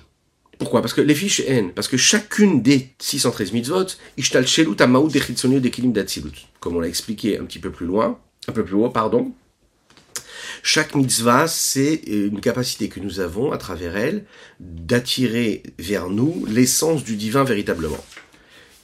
Pourquoi? 0.58 0.82
Parce 0.82 0.94
que 0.94 1.02
les 1.02 1.16
fiches 1.16 1.42
N, 1.42 1.74
parce 1.74 1.88
que 1.88 1.98
chacune 1.98 2.62
des 2.62 2.90
613 3.00 3.52
mitzvot, 3.52 3.88
ishtal 4.16 4.48
shelut 4.48 4.76
comme 4.76 4.96
on 6.76 6.80
l'a 6.80 6.88
expliqué 6.88 7.40
un 7.40 7.46
petit 7.46 7.60
peu 7.60 7.72
plus 7.72 7.88
loin, 7.88 8.20
un 8.48 8.52
peu 8.52 8.64
plus 8.64 8.76
haut, 8.76 8.90
pardon. 8.90 9.34
Chaque 10.64 10.94
mitzvah, 10.94 11.48
c'est 11.48 11.96
une 12.06 12.40
capacité 12.40 12.88
que 12.90 13.00
nous 13.00 13.20
avons 13.20 13.52
à 13.52 13.58
travers 13.58 13.98
elle 13.98 14.26
d'attirer 14.60 15.64
vers 15.80 16.10
nous 16.10 16.46
l'essence 16.48 17.04
du 17.04 17.16
divin 17.16 17.44
véritablement. 17.44 18.04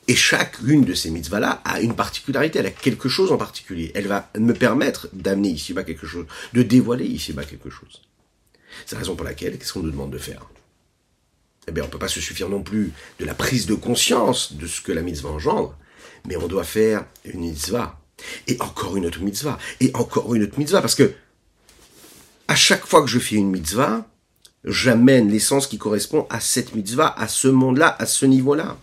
Et 0.08 0.15
chacune 0.15 0.86
de 0.86 0.93
ces 0.93 1.12
mitzvahs-là 1.12 1.62
a 1.65 1.82
une 1.82 1.96
particularité, 1.96 2.60
elle 2.60 2.67
a 2.67 2.72
quelque 2.72 3.10
chose 3.10 3.32
en 3.32 3.38
particulier. 3.38 3.91
Elle 3.93 4.08
va 4.08 4.30
me 4.38 4.54
permettre 4.54 5.10
d'amener 5.12 5.50
ici-bas 5.50 5.84
quelque 5.84 6.08
chose, 6.08 6.26
de 6.54 6.63
dévoiler 6.63 7.06
ici-bas 7.06 7.43
quelque 7.43 7.70
chose. 7.70 8.02
C'est 8.86 8.96
la 8.96 9.00
raison 9.00 9.15
pour 9.15 9.26
laquelle, 9.26 9.58
qu'est-ce 9.58 9.74
qu'on 9.74 9.84
nous 9.84 9.91
demande 9.91 10.12
de 10.12 10.17
faire? 10.17 10.48
Eh 11.67 11.74
bien, 11.74 11.84
on 11.84 11.88
ne 11.88 11.91
peut 11.91 12.00
pas 12.00 12.08
se 12.08 12.22
suffire 12.22 12.48
non 12.48 12.63
plus 12.63 12.93
de 13.20 13.26
la 13.26 13.34
prise 13.34 13.65
de 13.65 13.76
conscience 13.76 14.54
de 14.54 14.65
ce 14.67 14.80
que 14.80 14.93
la 14.93 15.02
mitzvah 15.02 15.30
engendre, 15.30 15.78
mais 16.26 16.38
on 16.38 16.48
doit 16.48 16.63
faire 16.63 17.06
une 17.26 17.41
mitzvah. 17.41 18.00
Et 18.48 18.56
encore 18.62 18.96
une 18.96 19.06
autre 19.06 19.20
mitzvah. 19.20 19.60
Et 19.82 19.91
encore 19.93 20.34
une 20.34 20.43
autre 20.43 20.58
mitzvah. 20.58 20.82
Parce 20.82 20.96
que, 20.96 21.13
à 22.48 22.56
chaque 22.56 22.86
fois 22.86 23.02
que 23.02 23.08
je 23.08 23.20
fais 23.20 23.36
une 23.36 23.52
mitzvah, 23.52 24.08
j'amène 24.63 25.30
l'essence 25.30 25.67
qui 25.67 25.78
correspond 25.78 26.26
à 26.30 26.39
cette 26.39 26.74
mitzvah, 26.74 27.13
à 27.17 27.28
ce 27.28 27.50
monde-là, 27.50 27.96
à 28.00 28.06
ce 28.06 28.26
niveau-là. 28.26 28.78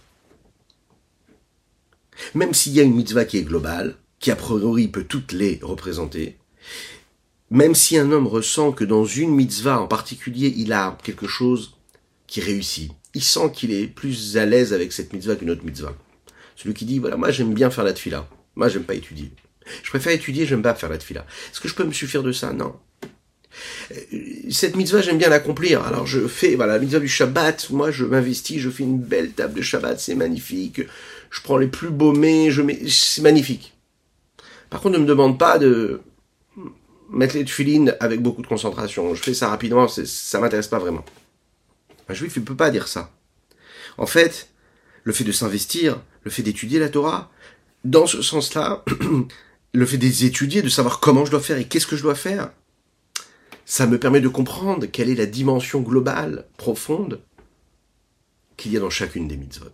Même 2.35 2.55
s'il 2.55 2.73
y 2.73 2.81
a 2.81 2.85
une 2.85 2.95
mitzvah 2.95 3.25
qui 3.25 3.39
est 3.39 3.43
globale, 3.43 3.97
qui 4.21 4.31
a 4.31 4.37
priori 4.37 4.89
peut 4.89 5.05
toutes 5.05 5.33
les 5.33 5.59
représenter, 5.63 6.39
même 7.51 7.75
si 7.75 7.99
un 7.99 8.11
homme 8.11 8.27
ressent 8.27 8.73
que 8.73 8.85
dans 8.85 9.05
une 9.05 9.35
mitzvah 9.35 9.81
en 9.81 9.87
particulier, 9.87 10.53
il 10.57 10.73
a 10.73 10.97
quelque 11.03 11.27
chose 11.27 11.77
qui 12.27 12.41
réussit, 12.41 12.93
il 13.15 13.23
sent 13.23 13.53
qu'il 13.53 13.73
est 13.73 13.87
plus 13.87 14.37
à 14.37 14.47
l'aise 14.47 14.73
avec 14.73 14.93
cette 14.93 15.13
mitzvah 15.13 15.37
qu'une 15.37 15.51
autre 15.51 15.65
mitzvah. 15.65 15.95
Celui 16.57 16.75
qui 16.75 16.85
dit, 16.85 16.99
voilà, 16.99 17.17
moi 17.17 17.31
j'aime 17.31 17.53
bien 17.53 17.71
faire 17.71 17.85
la 17.85 17.93
tfila, 17.93 18.29
moi 18.57 18.69
j'aime 18.69 18.85
pas 18.85 18.95
étudier. 18.95 19.31
Je 19.83 19.91
préfère 19.91 20.13
étudier, 20.13 20.47
j'aime 20.47 20.63
pas 20.63 20.75
faire 20.75 20.91
la 20.91 20.99
tfila. 20.99 21.27
Est-ce 21.51 21.61
que 21.61 21.69
je 21.69 21.75
peux 21.75 21.85
me 21.85 21.93
suffire 21.93 22.23
de 22.23 22.33
ça? 22.33 22.53
Non. 22.53 22.75
Euh, 23.93 23.97
cette 24.51 24.77
mitzvah, 24.77 25.01
j'aime 25.01 25.19
bien 25.19 25.29
l'accomplir. 25.29 25.83
Alors 25.85 26.07
je 26.07 26.27
fais, 26.27 26.55
voilà, 26.55 26.75
la 26.75 26.79
mitzvah 26.79 27.01
du 27.01 27.09
Shabbat, 27.09 27.71
moi 27.71 27.91
je 27.91 28.05
m'investis, 28.05 28.61
je 28.61 28.71
fais 28.71 28.83
une 28.83 28.99
belle 28.99 29.33
table 29.33 29.55
de 29.55 29.63
Shabbat, 29.63 29.99
c'est 30.01 30.15
magnifique. 30.15 30.83
Je 31.31 31.41
prends 31.43 31.57
les 31.57 31.67
plus 31.67 31.91
beaux 31.91 32.13
mets, 32.13 32.51
je 32.51 32.63
mets, 32.63 32.81
c'est 32.89 33.23
magnifique. 33.23 33.75
Par 34.71 34.81
contre, 34.81 34.99
ne 34.99 35.03
me 35.03 35.07
demande 35.07 35.39
pas 35.39 35.59
de 35.59 36.01
mettre 37.11 37.37
les 37.37 37.45
tefilines 37.45 37.97
avec 38.01 38.21
beaucoup 38.21 38.43
de 38.43 38.47
concentration. 38.47 39.15
Je 39.15 39.23
fais 39.23 39.35
ça 39.35 39.49
rapidement, 39.49 39.89
ça 39.89 40.41
m'intéresse 40.41 40.69
pas 40.69 40.79
vraiment. 40.79 41.05
Un 42.09 42.15
juif, 42.15 42.35
il 42.37 42.45
peut 42.45 42.57
pas 42.57 42.71
dire 42.71 42.89
ça. 42.89 43.11
En 43.99 44.07
fait, 44.07 44.49
le 45.05 45.13
fait 45.13 45.25
de 45.25 45.33
s'investir, 45.33 46.01
le 46.25 46.31
fait 46.31 46.43
d'étudier 46.43 46.79
la 46.79 46.89
Torah, 46.89 47.31
dans 47.85 48.07
ce 48.07 48.23
sens-là, 48.23 48.85
le 49.73 49.87
fait 49.87 49.99
d'étudier, 49.99 50.63
de 50.63 50.69
savoir 50.69 51.01
comment 51.01 51.25
je 51.25 51.31
dois 51.31 51.41
faire 51.41 51.59
et 51.59 51.67
qu'est-ce 51.67 51.87
que 51.87 51.97
je 51.97 52.03
dois 52.03 52.15
faire, 52.15 52.51
ça 53.67 53.87
me 53.87 53.99
permet 53.99 54.21
de 54.21 54.29
comprendre 54.29 54.87
quelle 54.87 55.09
est 55.09 55.15
la 55.15 55.27
dimension 55.27 55.81
globale, 55.81 56.47
profonde, 56.57 57.21
qu'il 58.57 58.73
y 58.73 58.77
a 58.77 58.81
dans 58.81 58.91
chacune 58.91 59.29
des 59.29 59.37
mitzvot. 59.37 59.73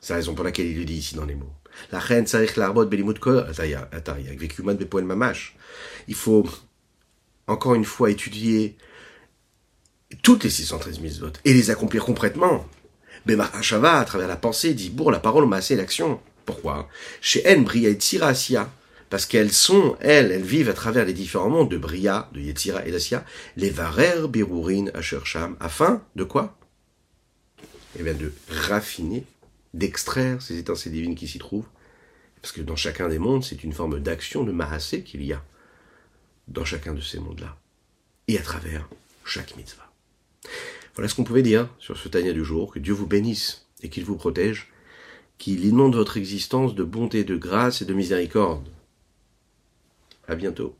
C'est 0.00 0.12
la 0.12 0.16
raison 0.16 0.34
pour 0.34 0.44
laquelle 0.44 0.66
il 0.66 0.78
le 0.78 0.84
dit 0.84 0.96
ici 0.96 1.14
dans 1.14 1.24
les 1.24 1.34
mots. 1.34 1.52
La 1.90 1.98
reine 1.98 2.26
mamash. 5.02 5.56
Il 6.08 6.14
faut 6.14 6.46
encore 7.46 7.74
une 7.74 7.84
fois 7.84 8.10
étudier 8.10 8.76
toutes 10.22 10.44
les 10.44 10.50
613 10.50 11.00
mitzvot 11.00 11.32
et 11.44 11.52
les 11.52 11.70
accomplir 11.70 12.04
complètement. 12.04 12.66
Bemar 13.26 13.54
Hashava, 13.56 13.98
à 13.98 14.04
travers 14.04 14.28
la 14.28 14.36
pensée, 14.36 14.74
dit 14.74 14.90
pour 14.90 15.10
la 15.10 15.18
parole, 15.18 15.46
massé 15.46 15.76
l'action. 15.76 16.20
Pourquoi? 16.44 16.88
Chez 17.20 17.42
En, 17.48 17.64
Tzira 17.64 18.34
Parce 19.10 19.26
qu'elles 19.26 19.52
sont, 19.52 19.96
elles, 20.00 20.32
elles 20.32 20.42
vivent 20.42 20.70
à 20.70 20.74
travers 20.74 21.04
les 21.04 21.12
différents 21.12 21.50
mondes 21.50 21.70
de 21.70 21.78
Bria, 21.78 22.30
de 22.32 22.40
Yetzira 22.40 22.86
et 22.86 22.90
d'Asia, 22.90 23.24
les 23.56 23.70
Varer, 23.70 24.26
Birurin, 24.28 24.86
Ashersham, 24.94 25.56
afin 25.60 26.02
de 26.16 26.24
quoi? 26.24 26.58
Eh 27.98 28.02
bien, 28.02 28.14
de 28.14 28.32
raffiner 28.48 29.24
d'extraire 29.72 30.42
ces 30.42 30.58
étincelles 30.58 30.92
divines 30.92 31.14
qui 31.14 31.28
s'y 31.28 31.38
trouvent, 31.38 31.68
parce 32.42 32.52
que 32.52 32.60
dans 32.60 32.76
chacun 32.76 33.08
des 33.08 33.18
mondes, 33.18 33.44
c'est 33.44 33.62
une 33.62 33.72
forme 33.72 34.00
d'action 34.00 34.44
de 34.44 34.52
Mahasé 34.52 35.02
qu'il 35.02 35.24
y 35.24 35.32
a 35.32 35.44
dans 36.48 36.64
chacun 36.64 36.92
de 36.92 37.00
ces 37.00 37.20
mondes-là, 37.20 37.56
et 38.28 38.38
à 38.38 38.42
travers 38.42 38.88
chaque 39.24 39.56
mitzvah. 39.56 39.90
Voilà 40.94 41.08
ce 41.08 41.14
qu'on 41.14 41.24
pouvait 41.24 41.42
dire 41.42 41.68
sur 41.78 41.96
ce 41.96 42.08
Tania 42.08 42.32
du 42.32 42.44
jour. 42.44 42.72
Que 42.72 42.78
Dieu 42.78 42.94
vous 42.94 43.06
bénisse 43.06 43.66
et 43.82 43.88
qu'il 43.88 44.04
vous 44.04 44.16
protège, 44.16 44.70
qu'il 45.38 45.64
inonde 45.64 45.96
votre 45.96 46.16
existence 46.16 46.74
de 46.74 46.84
bonté, 46.84 47.24
de 47.24 47.36
grâce 47.36 47.82
et 47.82 47.84
de 47.84 47.94
miséricorde. 47.94 48.68
À 50.26 50.34
bientôt. 50.34 50.78